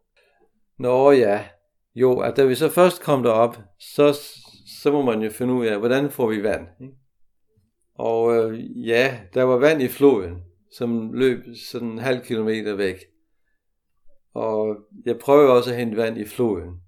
Nå 0.77 1.11
ja, 1.11 1.49
jo, 1.94 2.18
at 2.20 2.37
da 2.37 2.44
vi 2.44 2.55
så 2.55 2.68
først 2.68 3.03
kom 3.03 3.22
derop, 3.22 3.59
så, 3.79 4.18
så 4.83 4.92
må 4.92 5.03
man 5.03 5.22
jo 5.22 5.31
finde 5.31 5.55
ud 5.55 5.66
af, 5.66 5.79
hvordan 5.79 6.11
får 6.11 6.27
vi 6.27 6.42
vand. 6.42 6.66
Ikke? 6.81 6.94
Og 7.94 8.37
øh, 8.37 8.87
ja, 8.88 9.20
der 9.35 9.42
var 9.42 9.57
vand 9.57 9.83
i 9.83 9.88
floden, 9.88 10.42
som 10.77 11.12
løb 11.12 11.44
sådan 11.70 11.88
en 11.88 11.98
halv 11.98 12.24
kilometer 12.24 12.74
væk. 12.74 12.96
Og 14.35 14.77
jeg 15.05 15.18
prøvede 15.18 15.53
også 15.53 15.70
at 15.70 15.77
hente 15.77 15.96
vand 15.96 16.18
i 16.18 16.24
floden. 16.24 16.81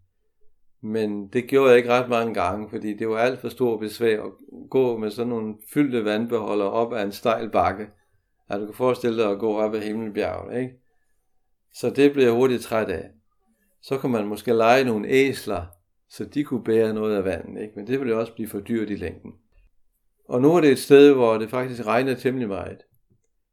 Men 0.82 1.28
det 1.28 1.48
gjorde 1.48 1.68
jeg 1.68 1.78
ikke 1.78 1.90
ret 1.90 2.08
mange 2.08 2.34
gange, 2.34 2.70
fordi 2.70 2.96
det 2.96 3.08
var 3.08 3.18
alt 3.18 3.40
for 3.40 3.48
stor 3.48 3.78
besvær 3.78 4.22
at 4.22 4.32
gå 4.70 4.96
med 4.96 5.10
sådan 5.10 5.28
nogle 5.28 5.54
fyldte 5.74 6.04
vandbeholder 6.04 6.64
op 6.64 6.92
ad 6.92 7.04
en 7.04 7.12
stejl 7.12 7.50
bakke. 7.50 7.86
At 8.48 8.60
du 8.60 8.66
kan 8.66 8.74
forestille 8.74 9.22
dig 9.22 9.30
at 9.30 9.38
gå 9.38 9.58
op 9.58 9.74
ad 9.74 9.80
Himmelbjerget, 9.80 10.60
ikke? 10.60 10.72
Så 11.74 11.90
det 11.90 12.12
blev 12.12 12.24
jeg 12.24 12.32
hurtigt 12.32 12.62
træt 12.62 12.88
af 12.88 13.10
så 13.82 13.98
kunne 13.98 14.12
man 14.12 14.26
måske 14.26 14.52
lege 14.52 14.84
nogle 14.84 15.08
æsler, 15.08 15.66
så 16.08 16.24
de 16.24 16.44
kunne 16.44 16.64
bære 16.64 16.94
noget 16.94 17.16
af 17.16 17.24
vandet, 17.24 17.62
ikke? 17.62 17.74
men 17.76 17.86
det 17.86 18.00
ville 18.00 18.16
også 18.16 18.34
blive 18.34 18.48
for 18.48 18.60
dyrt 18.60 18.90
i 18.90 18.94
længden. 18.94 19.32
Og 20.28 20.40
nu 20.40 20.54
er 20.54 20.60
det 20.60 20.70
et 20.70 20.78
sted, 20.78 21.12
hvor 21.12 21.38
det 21.38 21.50
faktisk 21.50 21.86
regner 21.86 22.14
temmelig 22.14 22.48
meget. 22.48 22.82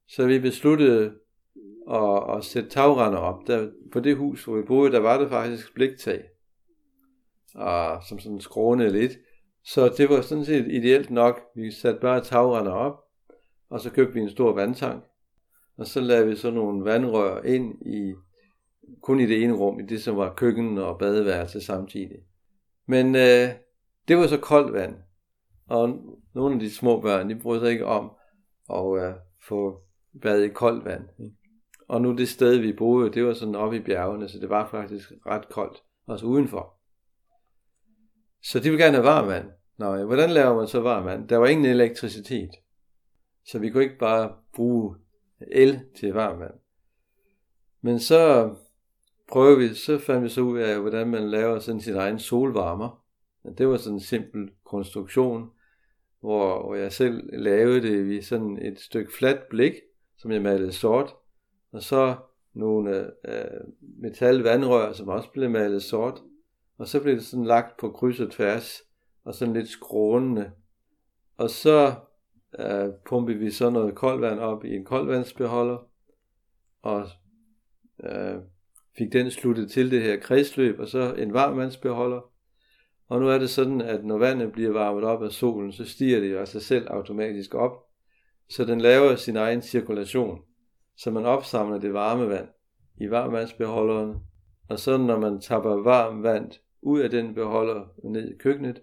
Så 0.10 0.28
vi 0.28 0.40
besluttede 0.40 1.14
at, 1.92 2.38
at 2.38 2.44
sætte 2.44 2.70
tagrender 2.70 3.20
op. 3.20 3.48
Der, 3.48 3.72
på 3.92 4.00
det 4.00 4.18
hus, 4.18 4.44
hvor 4.44 4.56
vi 4.56 4.64
boede, 4.64 4.92
der 4.92 5.00
var 5.00 5.18
der 5.18 5.30
faktisk 5.30 5.74
bliktag, 5.74 6.24
og, 7.56 7.94
ah, 7.94 8.02
som 8.10 8.20
sådan 8.20 8.40
skrånede 8.40 8.90
lidt. 8.90 9.12
Så 9.64 9.94
det 9.98 10.10
var 10.10 10.22
sådan 10.22 10.46
set 10.46 10.68
ideelt 10.72 11.10
nok. 11.10 11.42
Vi 11.56 11.72
satte 11.72 12.00
bare 12.00 12.22
tagrender 12.22 12.72
op, 12.72 13.04
og 13.70 13.80
så 13.80 13.92
købte 13.92 14.14
vi 14.14 14.20
en 14.20 14.30
stor 14.30 14.54
vandtank, 14.54 15.04
og 15.78 15.88
så 15.88 16.02
lavede 16.02 16.28
vi 16.28 16.36
så 16.36 16.52
nogle 16.52 16.86
vandrør 16.86 17.42
ind 17.42 17.88
i 17.88 18.14
kun 19.02 19.20
i 19.20 19.26
det 19.26 19.44
ene 19.44 19.54
rum, 19.54 19.80
i 19.80 19.84
det 19.84 20.04
som 20.04 20.18
var 20.18 20.34
køkken 20.34 20.78
og 20.78 21.00
badeværelse 21.00 21.62
samtidig. 21.62 22.18
Men 22.86 23.16
øh, 23.16 23.50
det 24.08 24.18
var 24.18 24.28
så 24.28 24.38
koldt 24.38 24.74
vand, 24.74 24.96
og 25.68 25.90
nogle 26.36 26.54
af 26.54 26.60
de 26.60 26.76
små 26.76 27.02
børn, 27.02 27.30
de 27.30 27.40
brød 27.40 27.60
sig 27.60 27.72
ikke 27.72 27.86
om 27.86 28.12
at 28.70 29.04
øh, 29.04 29.14
få 29.48 29.82
bad 30.22 30.42
i 30.42 30.50
koldt 30.50 30.86
vand. 30.86 31.04
Og 31.88 32.02
nu 32.02 32.16
det 32.16 32.30
sted, 32.30 32.58
vi 32.58 32.74
boede, 32.74 33.14
det 33.14 33.26
var 33.26 33.34
sådan 33.34 33.56
oppe 33.56 33.78
i 33.78 33.84
bjergene, 33.84 34.30
så 34.30 34.40
det 34.40 34.50
var 34.50 34.70
faktisk 34.70 35.12
ret 35.26 35.50
koldt, 35.50 35.84
også 36.08 36.26
udenfor. 36.26 36.74
Så 38.44 38.60
de 38.60 38.70
ville 38.70 38.84
gerne 38.84 38.96
have 38.96 39.06
varmt 39.06 39.28
vand. 39.28 39.50
Nå, 39.78 40.06
hvordan 40.06 40.30
laver 40.30 40.56
man 40.56 40.68
så 40.68 40.80
varmt 40.80 41.06
vand? 41.06 41.28
Der 41.28 41.38
var 41.38 41.48
ingen 41.48 41.66
elektricitet. 41.66 42.50
Så 43.46 43.60
vi 43.60 43.70
kunne 43.70 43.84
ikke 43.84 43.98
bare 43.98 44.36
bruge 44.56 44.96
el 45.52 45.80
til 46.00 46.14
varmt 46.14 46.40
vand. 46.40 46.54
Men 47.82 48.00
så 48.00 48.54
prøvede 49.28 49.58
vi, 49.58 49.74
så 49.74 49.98
fandt 49.98 50.24
vi 50.24 50.30
så 50.30 50.42
ud 50.42 50.60
af, 50.60 50.80
hvordan 50.80 51.08
man 51.08 51.30
laver 51.30 51.60
sådan 51.60 51.82
sin 51.82 51.96
egen 51.96 52.20
solvarmer. 52.20 53.04
Det 53.58 53.68
var 53.68 53.78
sådan 53.78 53.96
en 53.96 54.00
simpel 54.00 54.50
konstruktion, 54.66 55.50
hvor, 56.20 56.64
hvor 56.64 56.76
jeg 56.76 56.94
selv 56.94 57.30
lavede 57.34 57.82
det 57.82 58.12
i 58.12 58.22
sådan 58.22 58.58
et 58.62 58.80
stykke 58.80 59.14
fladt 59.14 59.50
blik, 59.50 59.74
som 60.18 60.32
jeg 60.32 60.42
malede 60.42 60.72
sort, 60.72 61.14
og 61.72 61.84
så 61.84 62.16
nogle 62.54 63.12
øh, 63.28 63.62
metalvandrør, 64.02 64.94
som 64.94 65.08
også 65.08 65.30
blev 65.32 65.50
malet 65.50 65.84
sort, 65.84 66.22
og 66.78 66.88
så 66.88 67.02
blev 67.02 67.16
det 67.16 67.26
sådan 67.26 67.46
lagt 67.46 67.78
på 67.80 67.90
kryds 67.90 68.20
og 68.20 68.32
tværs, 68.32 68.82
og 69.24 69.34
sådan 69.34 69.54
lidt 69.54 69.68
skrånende. 69.68 70.52
Og 71.38 71.50
så 71.50 71.94
øh, 72.60 72.90
pumpede 73.06 73.38
vi 73.38 73.52
så 73.52 73.70
noget 73.70 73.96
koldvand 73.96 74.40
op 74.40 74.66
i 74.66 74.76
en 74.76 74.86
koldvandsbeholder, 74.86 75.78
og 76.82 77.08
øh, 78.04 78.36
fik 78.98 79.14
den 79.14 79.32
sluttet 79.32 79.72
til 79.72 79.92
det 79.92 80.02
her 80.02 80.20
kredsløb, 80.20 80.80
og 80.80 80.88
så 80.88 81.14
en 81.14 81.34
varmvandsbeholder. 81.34 82.22
Og 83.08 83.20
nu 83.20 83.30
er 83.30 83.38
det 83.38 83.50
sådan, 83.50 83.82
at 83.82 84.06
når 84.06 84.18
vandet 84.18 84.52
bliver 84.52 84.72
varmet 84.72 85.04
op 85.04 85.24
af 85.24 85.32
solen, 85.32 85.72
så 85.72 85.86
stiger 85.86 86.20
det 86.20 86.32
jo 86.32 86.40
af 86.40 86.48
sig 86.48 86.62
selv 86.62 86.88
automatisk 86.90 87.56
op, 87.56 87.72
så 88.50 88.66
den 88.66 88.82
laver 88.82 89.16
sin 89.16 89.36
egen 89.36 89.62
cirkulation, 89.62 90.40
så 90.98 91.12
man 91.12 91.26
opsamler 91.26 91.80
det 91.80 91.94
varme 91.94 92.30
vand 92.30 92.48
i 93.02 93.10
varmvandsbeholderen, 93.10 94.16
og 94.70 94.80
så 94.80 94.98
når 94.98 95.20
man 95.20 95.42
tapper 95.42 95.76
varmt 95.84 96.24
vand 96.24 96.52
ud 96.82 97.00
af 97.00 97.10
den 97.10 97.34
beholder 97.34 97.86
ned 98.04 98.32
i 98.34 98.38
køkkenet, 98.38 98.82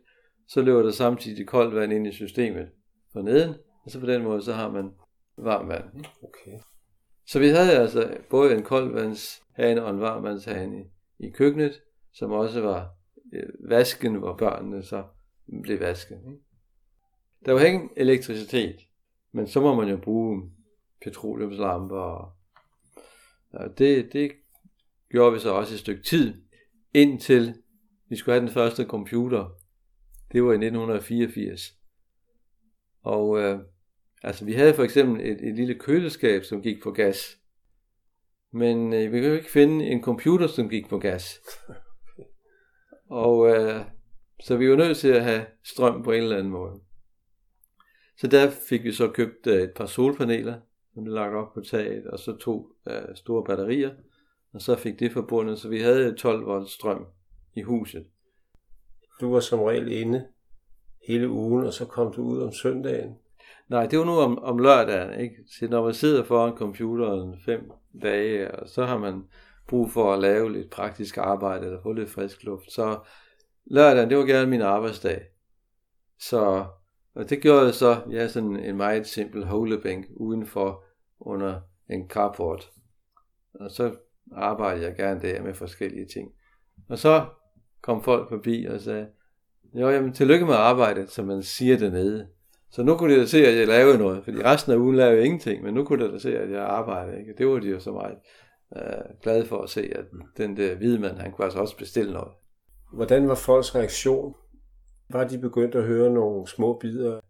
så 0.48 0.62
løber 0.62 0.82
der 0.82 0.90
samtidig 0.90 1.46
koldt 1.46 1.74
vand 1.74 1.92
ind 1.92 2.06
i 2.06 2.12
systemet 2.12 2.68
for 3.12 3.22
neden, 3.22 3.54
og 3.84 3.90
så 3.90 4.00
på 4.00 4.06
den 4.06 4.22
måde, 4.22 4.42
så 4.42 4.52
har 4.52 4.70
man 4.70 4.90
varmt 5.38 5.68
vand. 5.68 5.84
Okay. 6.22 6.58
Så 7.26 7.38
vi 7.38 7.48
havde 7.48 7.78
altså 7.78 8.16
både 8.30 8.54
en 8.54 8.62
koldvandshane 8.62 9.84
og 9.84 9.90
en 9.90 10.00
varmvandshane 10.00 10.80
i, 10.80 10.84
i 11.26 11.30
køkkenet, 11.30 11.82
som 12.12 12.30
også 12.30 12.60
var 12.60 12.94
øh, 13.32 13.70
vasken, 13.70 14.14
hvor 14.14 14.36
børnene 14.36 14.82
så 14.82 15.04
blev 15.62 15.80
vasket. 15.80 16.18
Ikke? 16.26 16.42
Der 17.46 17.52
var 17.52 17.60
ingen 17.60 17.90
elektricitet, 17.96 18.76
men 19.32 19.46
så 19.46 19.60
må 19.60 19.74
man 19.74 19.88
jo 19.88 19.96
bruge 19.96 20.50
petroleumslamper. 21.04 21.96
Og, 21.96 22.32
og 23.52 23.78
det, 23.78 24.12
det 24.12 24.32
gjorde 25.10 25.32
vi 25.32 25.38
så 25.38 25.52
også 25.52 25.74
et 25.74 25.80
stykke 25.80 26.02
tid, 26.02 26.42
indtil 26.94 27.54
vi 28.08 28.16
skulle 28.16 28.34
have 28.34 28.46
den 28.46 28.54
første 28.54 28.84
computer. 28.84 29.50
Det 30.32 30.42
var 30.42 30.50
i 30.50 30.54
1984. 30.54 31.60
Og 33.02 33.38
øh, 33.38 33.60
altså 34.24 34.44
vi 34.44 34.52
havde 34.52 34.74
for 34.74 34.82
eksempel 34.82 35.20
et, 35.20 35.48
et 35.48 35.54
lille 35.54 35.74
køleskab, 35.74 36.44
som 36.44 36.62
gik 36.62 36.82
på 36.82 36.90
gas. 36.90 37.38
Men 38.52 38.92
øh, 38.92 39.12
vi 39.12 39.20
kunne 39.20 39.36
ikke 39.36 39.50
finde 39.50 39.86
en 39.86 40.02
computer, 40.02 40.46
som 40.46 40.68
gik 40.68 40.88
på 40.88 40.98
gas. 40.98 41.40
Og 43.10 43.48
øh, 43.48 43.80
så 44.40 44.56
vi 44.56 44.70
var 44.70 44.76
nødt 44.76 44.96
til 44.96 45.08
at 45.08 45.24
have 45.24 45.46
strøm 45.64 46.02
på 46.02 46.12
en 46.12 46.22
eller 46.22 46.36
anden 46.36 46.52
måde. 46.52 46.80
Så 48.18 48.26
der 48.26 48.50
fik 48.68 48.84
vi 48.84 48.92
så 48.92 49.08
købt 49.08 49.46
øh, 49.46 49.62
et 49.62 49.72
par 49.76 49.86
solpaneler, 49.86 50.60
som 50.94 51.04
blev 51.04 51.14
lagt 51.14 51.34
op 51.34 51.54
på 51.54 51.60
taget, 51.60 52.06
og 52.06 52.18
så 52.18 52.36
to 52.36 52.68
øh, 52.88 53.02
store 53.14 53.44
batterier, 53.44 53.90
og 54.52 54.62
så 54.62 54.76
fik 54.76 55.00
det 55.00 55.12
forbundet, 55.12 55.58
så 55.58 55.68
vi 55.68 55.80
havde 55.80 56.14
12 56.14 56.46
volt 56.46 56.70
strøm 56.70 57.06
i 57.56 57.62
huset. 57.62 58.06
Du 59.20 59.32
var 59.32 59.40
som 59.40 59.60
regel 59.60 59.92
inde 59.92 60.26
hele 61.08 61.28
ugen, 61.28 61.66
og 61.66 61.72
så 61.72 61.86
kom 61.86 62.12
du 62.12 62.22
ud 62.22 62.42
om 62.42 62.52
søndagen. 62.52 63.14
Nej, 63.68 63.86
det 63.86 63.98
var 63.98 64.04
nu 64.04 64.12
om, 64.12 64.38
om 64.38 64.58
lørdagen, 64.58 65.20
ikke? 65.20 65.34
Så 65.58 65.68
når 65.68 65.84
man 65.84 65.94
sidder 65.94 66.24
foran 66.24 66.56
computeren 66.56 67.40
fem 67.44 67.70
dage, 68.02 68.50
og 68.50 68.68
så 68.68 68.84
har 68.84 68.98
man 68.98 69.22
brug 69.68 69.90
for 69.90 70.12
at 70.12 70.20
lave 70.20 70.52
lidt 70.52 70.70
praktisk 70.70 71.16
arbejde, 71.16 71.66
eller 71.66 71.82
få 71.82 71.92
lidt 71.92 72.10
frisk 72.10 72.44
luft, 72.44 72.72
så 72.72 72.98
lørdagen, 73.66 74.10
det 74.10 74.18
var 74.18 74.24
gerne 74.24 74.50
min 74.50 74.62
arbejdsdag. 74.62 75.20
Så 76.18 76.64
og 77.14 77.30
det 77.30 77.42
gjorde 77.42 77.64
jeg 77.64 77.74
så, 77.74 78.02
ja, 78.10 78.28
sådan 78.28 78.56
en 78.56 78.76
meget 78.76 79.06
simpel 79.06 79.44
holebænk 79.44 80.06
udenfor 80.16 80.84
under 81.20 81.60
en 81.90 82.08
carport. 82.08 82.70
Og 83.54 83.70
så 83.70 83.94
arbejdede 84.32 84.86
jeg 84.86 84.96
gerne 84.96 85.20
der 85.20 85.42
med 85.42 85.54
forskellige 85.54 86.06
ting. 86.06 86.32
Og 86.88 86.98
så 86.98 87.26
kom 87.82 88.02
folk 88.02 88.28
forbi 88.28 88.64
og 88.64 88.80
sagde, 88.80 89.08
jo, 89.74 89.90
jamen, 89.90 90.12
tillykke 90.12 90.46
med 90.46 90.54
arbejdet, 90.54 91.10
som 91.10 91.26
man 91.26 91.42
siger 91.42 91.78
dernede. 91.78 92.28
Så 92.74 92.82
nu 92.82 92.96
kunne 92.96 93.14
de 93.14 93.20
da 93.20 93.26
se, 93.26 93.46
at 93.46 93.58
jeg 93.58 93.66
lavede 93.66 93.98
noget, 93.98 94.24
fordi 94.24 94.42
resten 94.42 94.72
af 94.72 94.76
ugen 94.76 94.96
lavede 94.96 95.16
jeg 95.16 95.24
ingenting, 95.24 95.62
men 95.62 95.74
nu 95.74 95.84
kunne 95.84 96.06
de 96.06 96.12
da 96.12 96.18
se, 96.18 96.38
at 96.38 96.50
jeg 96.50 96.62
arbejdede. 96.62 97.18
Ikke? 97.18 97.34
Det 97.38 97.46
var 97.46 97.58
de 97.58 97.68
jo 97.68 97.80
så 97.80 97.92
meget 97.92 98.16
øh, 98.76 99.20
glade 99.22 99.46
for 99.46 99.62
at 99.62 99.70
se, 99.70 99.90
at 99.94 100.04
den 100.36 100.56
der 100.56 100.74
hvide 100.74 100.98
mand, 100.98 101.16
han 101.18 101.32
kunne 101.32 101.44
altså 101.44 101.60
også 101.60 101.76
bestille 101.76 102.12
noget. 102.12 102.32
Hvordan 102.92 103.28
var 103.28 103.34
folks 103.34 103.74
reaktion? 103.74 104.34
Var 105.10 105.24
de 105.28 105.38
begyndt 105.38 105.74
at 105.74 105.84
høre 105.84 106.10
nogle 106.10 106.48
små 106.48 106.78
bidder 106.78 107.20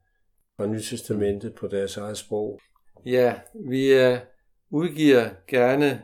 fra 0.56 0.66
Nytestamentet 0.66 1.54
på 1.54 1.66
deres 1.66 1.96
eget 1.96 2.16
sprog? 2.16 2.60
Ja, 3.06 3.34
vi 3.68 3.92
uh, 3.92 4.18
udgiver 4.70 5.24
gerne 5.48 6.02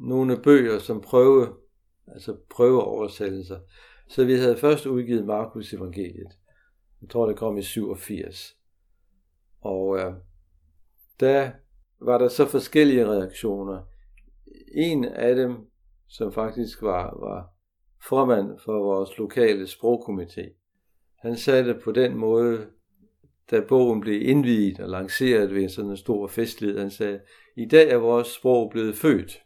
nogle 0.00 0.42
bøger, 0.42 0.78
som 0.78 1.00
prøve, 1.00 1.48
altså 2.06 2.36
prøveoversættelser. 2.50 3.58
Så 4.08 4.24
vi 4.24 4.34
havde 4.34 4.56
først 4.56 4.86
udgivet 4.86 5.26
Markus 5.26 5.72
evangeliet. 5.72 6.32
Jeg 7.02 7.10
tror, 7.10 7.26
det 7.26 7.36
kom 7.36 7.58
i 7.58 7.62
87. 7.62 8.56
Og 9.62 9.98
øh, 9.98 10.14
der 11.20 11.50
var 12.00 12.18
der 12.18 12.28
så 12.28 12.46
forskellige 12.48 13.06
reaktioner. 13.06 13.82
En 14.74 15.04
af 15.04 15.34
dem, 15.34 15.56
som 16.08 16.32
faktisk 16.32 16.82
var, 16.82 17.26
var 17.26 17.48
formand 18.08 18.58
for 18.64 18.72
vores 18.72 19.18
lokale 19.18 19.64
sprogkomité, 19.64 20.58
han 21.18 21.36
sagde 21.36 21.64
det 21.64 21.82
på 21.82 21.92
den 21.92 22.16
måde, 22.16 22.66
da 23.50 23.60
bogen 23.60 24.00
blev 24.00 24.28
indviet 24.28 24.80
og 24.80 24.88
lanceret 24.88 25.54
ved 25.54 25.68
sådan 25.68 25.90
en 25.90 25.96
stor 25.96 26.26
festlighed. 26.26 26.78
Han 26.78 26.90
sagde, 26.90 27.20
i 27.56 27.66
dag 27.66 27.90
er 27.90 27.96
vores 27.96 28.28
sprog 28.28 28.70
blevet 28.70 28.96
født. 28.96 29.42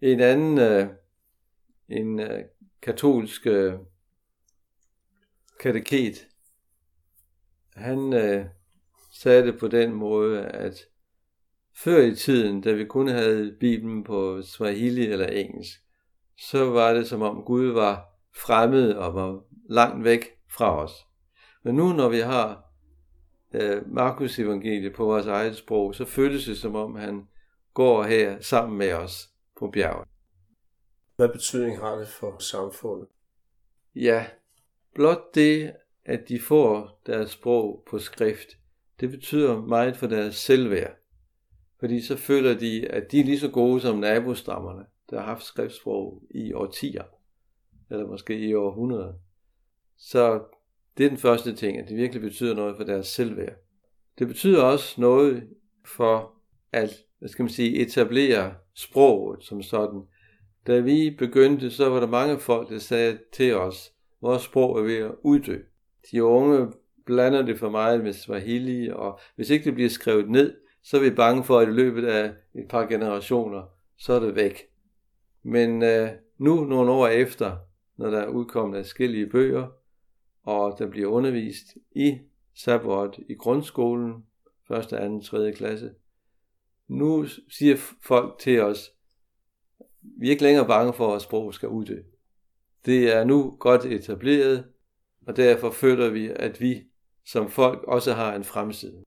En 0.00 0.20
anden, 0.20 0.58
øh, 0.58 0.88
en 1.88 2.20
øh, 2.20 2.44
katolsk 2.82 3.46
øh, 3.46 3.74
kateket, 5.60 6.28
han 7.74 8.12
øh, 8.12 8.46
sagde 9.22 9.46
det 9.46 9.58
på 9.58 9.68
den 9.68 9.92
måde, 9.92 10.44
at 10.44 10.74
før 11.76 12.02
i 12.02 12.14
tiden, 12.14 12.60
da 12.60 12.72
vi 12.72 12.84
kun 12.84 13.08
havde 13.08 13.56
Bibelen 13.60 14.04
på 14.04 14.42
Swahili 14.42 15.06
eller 15.06 15.26
engelsk, 15.26 15.80
så 16.38 16.70
var 16.70 16.92
det 16.92 17.08
som 17.08 17.22
om 17.22 17.42
Gud 17.42 17.66
var 17.66 18.04
fremmed 18.36 18.92
og 18.92 19.14
var 19.14 19.40
langt 19.68 20.04
væk 20.04 20.24
fra 20.50 20.82
os. 20.82 20.92
Men 21.64 21.74
nu 21.74 21.92
når 21.92 22.08
vi 22.08 22.18
har 22.18 22.64
øh, 23.54 23.92
Markus 23.92 24.38
evangeliet 24.38 24.94
på 24.94 25.04
vores 25.04 25.26
eget 25.26 25.56
sprog, 25.56 25.94
så 25.94 26.04
føles 26.04 26.44
det 26.44 26.58
som 26.58 26.74
om 26.74 26.94
han 26.94 27.28
går 27.74 28.02
her 28.02 28.40
sammen 28.40 28.78
med 28.78 28.92
os 28.92 29.30
på 29.58 29.70
bjerget. 29.70 30.08
Hvad 31.16 31.28
betydning 31.28 31.78
har 31.78 31.94
det 31.96 32.08
for 32.08 32.38
samfundet? 32.38 33.08
Ja, 33.94 34.26
blot 34.94 35.34
det, 35.34 35.72
at 36.04 36.28
de 36.28 36.40
får 36.40 37.02
deres 37.06 37.30
sprog 37.30 37.84
på 37.90 37.98
skrift, 37.98 38.57
det 39.00 39.10
betyder 39.10 39.60
meget 39.60 39.96
for 39.96 40.06
deres 40.06 40.34
selvværd. 40.34 40.96
Fordi 41.80 42.00
så 42.00 42.16
føler 42.16 42.58
de, 42.58 42.88
at 42.88 43.12
de 43.12 43.20
er 43.20 43.24
lige 43.24 43.38
så 43.38 43.48
gode 43.48 43.80
som 43.80 43.98
nabostammerne, 43.98 44.84
der 45.10 45.18
har 45.18 45.26
haft 45.26 45.44
skriftsprog 45.44 46.22
i 46.30 46.52
årtier, 46.52 47.04
eller 47.90 48.06
måske 48.06 48.38
i 48.38 48.54
århundreder. 48.54 49.12
Så 49.96 50.42
det 50.98 51.04
er 51.04 51.08
den 51.08 51.18
første 51.18 51.54
ting, 51.54 51.78
at 51.78 51.88
det 51.88 51.96
virkelig 51.96 52.22
betyder 52.22 52.54
noget 52.54 52.76
for 52.76 52.84
deres 52.84 53.06
selvværd. 53.06 53.56
Det 54.18 54.26
betyder 54.26 54.62
også 54.62 55.00
noget 55.00 55.48
for 55.84 56.34
at 56.72 57.04
hvad 57.18 57.28
skal 57.28 57.42
man 57.42 57.50
sige, 57.50 57.78
etablere 57.78 58.54
sproget 58.74 59.44
som 59.44 59.62
sådan. 59.62 60.02
Da 60.66 60.80
vi 60.80 61.10
begyndte, 61.18 61.70
så 61.70 61.88
var 61.88 62.00
der 62.00 62.06
mange 62.06 62.38
folk, 62.38 62.68
der 62.68 62.78
sagde 62.78 63.18
til 63.32 63.56
os, 63.56 63.92
vores 64.20 64.42
sprog 64.42 64.78
er 64.78 64.82
ved 64.82 64.96
at 64.96 65.14
uddø. 65.22 65.58
De 66.12 66.24
unge 66.24 66.72
blander 67.08 67.42
det 67.42 67.58
for 67.58 67.70
meget 67.70 68.04
med 68.04 68.12
Swahili, 68.12 68.88
og 68.88 69.20
hvis 69.36 69.50
ikke 69.50 69.64
det 69.64 69.74
bliver 69.74 69.90
skrevet 69.90 70.30
ned, 70.30 70.56
så 70.82 70.96
er 70.96 71.00
vi 71.00 71.10
bange 71.10 71.44
for, 71.44 71.58
at 71.58 71.68
i 71.68 71.70
løbet 71.70 72.06
af 72.06 72.32
et 72.54 72.68
par 72.68 72.86
generationer, 72.86 73.62
så 73.96 74.12
er 74.12 74.20
det 74.20 74.34
væk. 74.34 74.62
Men 75.42 75.82
øh, 75.82 76.08
nu, 76.38 76.64
nogle 76.64 76.90
år 76.90 77.06
efter, 77.06 77.56
når 77.96 78.10
der 78.10 78.18
er 78.18 78.28
udkommet 78.28 78.84
forskellige 78.84 79.26
bøger, 79.26 79.66
og 80.42 80.78
der 80.78 80.86
bliver 80.86 81.08
undervist 81.08 81.66
i 81.90 82.18
sabbat 82.54 83.18
i 83.28 83.34
grundskolen, 83.34 84.24
1., 84.70 84.88
2., 84.88 85.20
3. 85.20 85.52
klasse. 85.52 85.90
Nu 86.88 87.26
siger 87.50 87.76
folk 88.02 88.38
til 88.38 88.60
os, 88.62 88.90
vi 90.00 90.26
er 90.26 90.30
ikke 90.30 90.42
længere 90.42 90.66
bange 90.66 90.92
for, 90.92 91.14
at 91.14 91.22
sprog 91.22 91.54
skal 91.54 91.68
uddø. 91.68 91.98
Det 92.86 93.16
er 93.16 93.24
nu 93.24 93.56
godt 93.60 93.84
etableret, 93.84 94.64
og 95.26 95.36
derfor 95.36 95.70
føler 95.70 96.10
vi, 96.10 96.30
at 96.36 96.60
vi 96.60 96.87
som 97.32 97.48
folk 97.48 97.84
også 97.84 98.12
har 98.12 98.34
en 98.34 98.44
fremtid. 98.44 99.04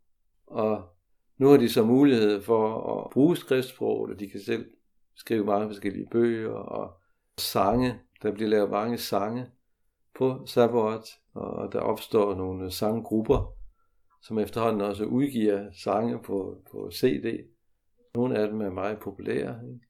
Og 0.48 0.90
nu 1.38 1.48
har 1.48 1.58
de 1.58 1.70
så 1.70 1.86
mulighed 1.86 2.42
for 2.42 2.94
at 3.04 3.10
bruge 3.10 3.38
skriftsprog, 3.38 4.02
og 4.02 4.20
de 4.20 4.30
kan 4.30 4.40
selv 4.40 4.66
skrive 5.16 5.46
mange 5.46 5.70
forskellige 5.70 6.08
bøger 6.12 6.54
og 6.54 7.02
sange. 7.38 8.00
Der 8.22 8.32
bliver 8.32 8.50
lavet 8.50 8.70
mange 8.70 8.98
sange 8.98 9.46
på 10.16 10.46
sabbat, 10.46 11.20
og 11.34 11.74
der 11.74 11.80
opstår 11.80 12.36
nogle 12.36 12.72
sanggrupper, 12.72 13.56
som 14.22 14.40
efterhånden 14.40 14.82
også 14.82 15.06
udgiver 15.06 15.72
sange 15.84 16.20
på, 16.24 16.58
på 16.72 16.92
CD. 16.94 17.48
Nogle 18.16 18.38
af 18.38 18.48
dem 18.48 18.62
er 18.62 18.70
meget 18.70 19.00
populære. 19.00 19.60
Ikke? 19.68 19.86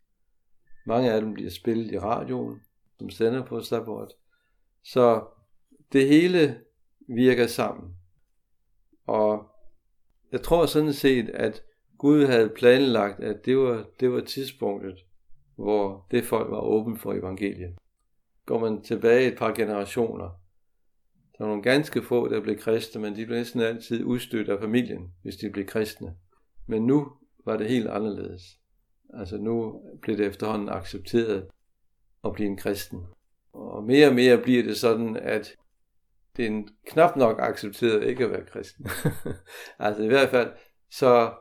Mange 0.86 1.12
af 1.12 1.22
dem 1.22 1.34
bliver 1.34 1.50
spillet 1.50 1.92
i 1.92 2.00
radioen, 2.00 2.62
som 2.98 3.10
sender 3.10 3.46
på 3.46 3.62
sabbat. 3.62 4.08
Så 4.84 5.24
det 5.92 6.08
hele 6.08 6.62
virker 7.08 7.48
sammen. 7.48 7.96
Jeg 10.32 10.42
tror 10.42 10.66
sådan 10.66 10.94
set, 10.94 11.30
at 11.30 11.64
Gud 11.98 12.26
havde 12.26 12.50
planlagt, 12.50 13.20
at 13.20 13.46
det 13.46 13.58
var, 13.58 13.86
det 14.00 14.12
var 14.12 14.22
tidspunktet, 14.22 14.96
hvor 15.56 16.08
det 16.12 16.24
folk 16.24 16.52
var 16.52 16.60
åben 16.60 16.98
for 16.98 17.14
evangeliet. 17.14 17.76
Går 18.46 18.60
man 18.60 18.82
tilbage 18.82 19.32
et 19.32 19.38
par 19.38 19.54
generationer, 19.54 20.42
der 21.38 21.44
var 21.46 21.48
nogle 21.48 21.64
ganske 21.64 22.02
få, 22.02 22.28
der 22.28 22.42
blev 22.42 22.58
kristne, 22.58 23.02
men 23.02 23.16
de 23.16 23.26
blev 23.26 23.38
næsten 23.38 23.62
altid 23.62 24.04
udstødt 24.04 24.50
af 24.50 24.60
familien, 24.60 25.14
hvis 25.22 25.36
de 25.36 25.50
blev 25.50 25.66
kristne. 25.66 26.16
Men 26.68 26.86
nu 26.86 27.12
var 27.46 27.58
det 27.58 27.68
helt 27.68 27.88
anderledes. 27.88 28.42
Altså 29.14 29.38
nu 29.38 29.82
blev 30.02 30.18
det 30.18 30.26
efterhånden 30.26 30.70
accepteret 30.70 31.48
at 32.24 32.34
blive 32.34 32.50
en 32.50 32.58
kristen. 32.58 33.06
Og 33.54 33.84
mere 33.84 34.08
og 34.08 34.16
mere 34.16 34.38
bliver 34.38 34.64
det 34.64 34.78
sådan, 34.78 35.18
at 35.18 35.56
det 36.38 36.46
er 36.46 36.64
knap 36.86 37.16
nok 37.16 37.40
accepteret 37.40 38.04
ikke 38.04 38.24
at 38.24 38.32
være 38.32 38.46
kristen. 38.46 38.88
altså 39.80 40.04
i 40.04 40.08
hvert 40.08 40.30
fald, 40.30 40.52
så 40.92 41.34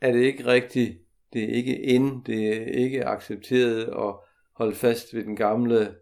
er 0.00 0.12
det 0.12 0.20
ikke 0.20 0.46
rigtigt, 0.46 0.98
det 1.32 1.44
er 1.44 1.48
ikke 1.48 1.80
ind, 1.80 2.24
det 2.24 2.56
er 2.56 2.64
ikke 2.64 3.06
accepteret 3.06 3.84
at 3.84 4.14
holde 4.52 4.74
fast 4.74 5.14
ved 5.14 5.24
den 5.24 5.36
gamle 5.36 5.94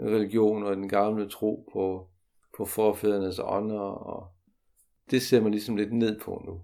religion 0.00 0.62
og 0.62 0.76
den 0.76 0.88
gamle 0.88 1.28
tro 1.28 1.68
på, 1.72 2.08
på 2.56 2.64
forfædrenes 2.64 3.40
ånder, 3.44 3.80
og 3.80 4.28
det 5.10 5.22
ser 5.22 5.40
man 5.40 5.52
ligesom 5.52 5.76
lidt 5.76 5.92
ned 5.92 6.20
på 6.20 6.42
nu. 6.46 6.62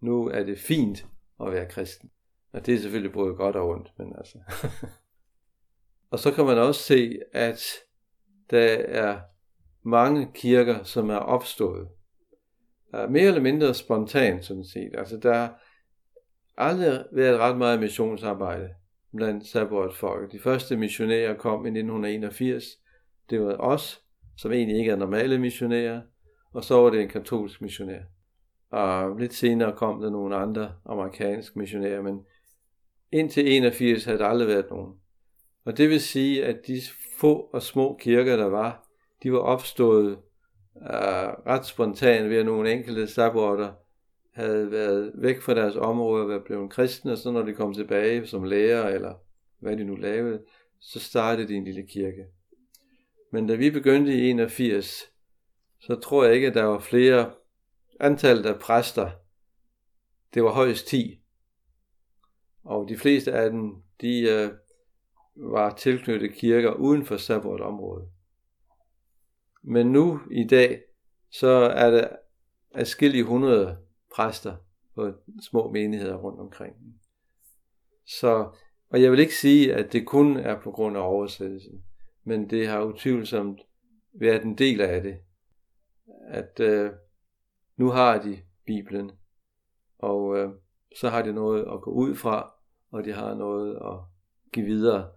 Nu 0.00 0.28
er 0.28 0.42
det 0.42 0.58
fint 0.58 1.06
at 1.40 1.52
være 1.52 1.68
kristen. 1.68 2.10
Og 2.52 2.66
det 2.66 2.74
er 2.74 2.78
selvfølgelig 2.78 3.12
både 3.12 3.34
godt 3.34 3.56
og 3.56 3.68
ondt, 3.68 3.92
men 3.98 4.12
altså. 4.18 4.38
og 6.10 6.18
så 6.18 6.32
kan 6.32 6.44
man 6.44 6.58
også 6.58 6.82
se, 6.82 7.18
at 7.32 7.62
der 8.50 8.76
er 8.78 9.20
mange 9.86 10.28
kirker, 10.34 10.82
som 10.82 11.10
er 11.10 11.16
opstået. 11.16 11.88
Er 12.92 13.08
mere 13.08 13.26
eller 13.26 13.40
mindre 13.40 13.74
spontant, 13.74 14.44
sådan 14.44 14.64
set. 14.64 14.90
Altså, 14.98 15.16
der 15.16 15.34
har 15.34 15.62
aldrig 16.56 17.04
været 17.12 17.38
ret 17.38 17.58
meget 17.58 17.80
missionsarbejde 17.80 18.68
blandt 19.16 19.46
sabbatfolk. 19.46 20.32
De 20.32 20.38
første 20.38 20.76
missionærer 20.76 21.34
kom 21.34 21.66
i 21.66 21.68
1981. 21.68 22.64
Det 23.30 23.40
var 23.40 23.56
os, 23.56 24.02
som 24.36 24.52
egentlig 24.52 24.78
ikke 24.78 24.90
er 24.90 24.96
normale 24.96 25.38
missionærer, 25.38 26.00
og 26.52 26.64
så 26.64 26.74
var 26.74 26.90
det 26.90 27.00
en 27.00 27.08
katolsk 27.08 27.62
missionær. 27.62 28.00
Og 28.70 29.18
lidt 29.18 29.34
senere 29.34 29.76
kom 29.76 30.00
der 30.00 30.10
nogle 30.10 30.36
andre 30.36 30.72
amerikanske 30.86 31.58
missionærer, 31.58 32.02
men 32.02 32.20
indtil 33.12 33.56
81 33.56 34.04
havde 34.04 34.18
der 34.18 34.26
aldrig 34.26 34.48
været 34.48 34.70
nogen. 34.70 34.94
Og 35.64 35.78
det 35.78 35.88
vil 35.88 36.00
sige, 36.00 36.44
at 36.44 36.56
de 36.66 36.80
få 37.20 37.50
og 37.52 37.62
små 37.62 37.98
kirker, 38.00 38.36
der 38.36 38.46
var, 38.46 38.85
de 39.22 39.32
var 39.32 39.38
opstået 39.38 40.18
uh, 40.74 41.46
ret 41.46 41.66
spontant 41.66 42.30
ved, 42.30 42.36
at 42.36 42.46
nogle 42.46 42.72
enkelte 42.72 43.06
sabbater 43.06 43.72
havde 44.34 44.70
været 44.70 45.12
væk 45.14 45.42
fra 45.42 45.54
deres 45.54 45.76
område 45.76 46.22
og 46.22 46.28
været 46.28 46.44
blevet 46.44 46.70
kristne, 46.70 47.12
og 47.12 47.18
så 47.18 47.30
når 47.30 47.42
de 47.42 47.54
kom 47.54 47.74
tilbage 47.74 48.26
som 48.26 48.44
lærer, 48.44 48.88
eller 48.88 49.14
hvad 49.58 49.76
de 49.76 49.84
nu 49.84 49.94
lavede, 49.94 50.42
så 50.80 51.00
startede 51.00 51.48
de 51.48 51.54
en 51.54 51.64
lille 51.64 51.86
kirke. 51.86 52.26
Men 53.32 53.46
da 53.46 53.54
vi 53.54 53.70
begyndte 53.70 54.12
i 54.12 54.30
81, 54.30 55.04
så 55.80 55.94
tror 55.94 56.24
jeg 56.24 56.34
ikke, 56.34 56.46
at 56.46 56.54
der 56.54 56.64
var 56.64 56.78
flere 56.78 57.30
antallet 58.00 58.46
af 58.46 58.58
præster. 58.58 59.10
Det 60.34 60.42
var 60.44 60.52
højst 60.52 60.86
10. 60.86 61.20
Og 62.64 62.88
de 62.88 62.96
fleste 62.96 63.32
af 63.32 63.50
dem, 63.50 63.74
de 64.00 64.48
uh, 65.36 65.52
var 65.52 65.74
tilknyttet 65.74 66.32
kirker 66.32 66.72
uden 66.72 67.04
for 67.04 67.16
sabbatområdet. 67.16 68.08
Men 69.68 69.92
nu 69.92 70.20
i 70.30 70.44
dag, 70.44 70.82
så 71.30 71.48
er 71.48 71.90
der 71.90 72.08
adskillige 72.74 73.24
hundrede 73.24 73.78
præster 74.14 74.56
på 74.94 75.12
små 75.42 75.70
menigheder 75.70 76.16
rundt 76.16 76.40
omkring. 76.40 76.74
Så, 78.06 78.50
og 78.90 79.02
jeg 79.02 79.10
vil 79.10 79.20
ikke 79.20 79.34
sige, 79.34 79.74
at 79.74 79.92
det 79.92 80.06
kun 80.06 80.36
er 80.36 80.60
på 80.60 80.70
grund 80.70 80.96
af 80.96 81.00
oversættelsen, 81.00 81.84
men 82.24 82.50
det 82.50 82.68
har 82.68 82.82
utvivlsomt 82.82 83.60
været 84.12 84.42
en 84.42 84.58
del 84.58 84.80
af 84.80 85.02
det. 85.02 85.18
At 86.28 86.60
øh, 86.60 86.90
nu 87.76 87.88
har 87.88 88.22
de 88.22 88.38
Bibelen, 88.66 89.10
og 89.98 90.38
øh, 90.38 90.50
så 90.96 91.08
har 91.08 91.22
de 91.22 91.32
noget 91.32 91.60
at 91.60 91.80
gå 91.80 91.90
ud 91.90 92.14
fra, 92.14 92.52
og 92.90 93.04
de 93.04 93.12
har 93.12 93.34
noget 93.34 93.76
at 93.76 93.98
give 94.52 94.66
videre. 94.66 95.08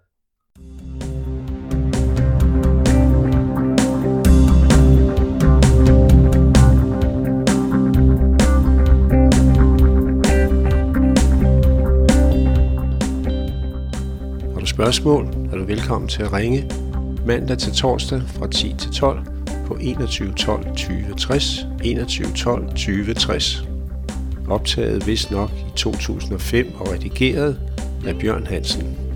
Spørgsmål, 14.89 15.28
er 15.52 15.58
du 15.58 15.63
velkommen 15.63 16.08
til 16.08 16.23
at 16.23 16.34
ringe 16.34 16.71
mandag 17.25 17.58
til 17.58 17.73
torsdag 17.73 18.21
fra 18.28 18.47
10 18.47 18.75
til 18.78 18.91
12 18.91 19.19
på 19.67 19.78
21 19.82 20.34
12 20.34 20.75
20 20.75 21.15
60, 21.17 21.67
21 21.84 22.28
12 22.36 22.75
20 22.75 23.13
60. 23.13 23.63
Optaget 24.47 25.08
vist 25.08 25.32
nok 25.32 25.49
i 25.52 25.71
2005 25.75 26.71
og 26.80 26.91
redigeret 26.91 27.60
af 28.08 28.19
Bjørn 28.19 28.47
Hansen. 28.47 29.09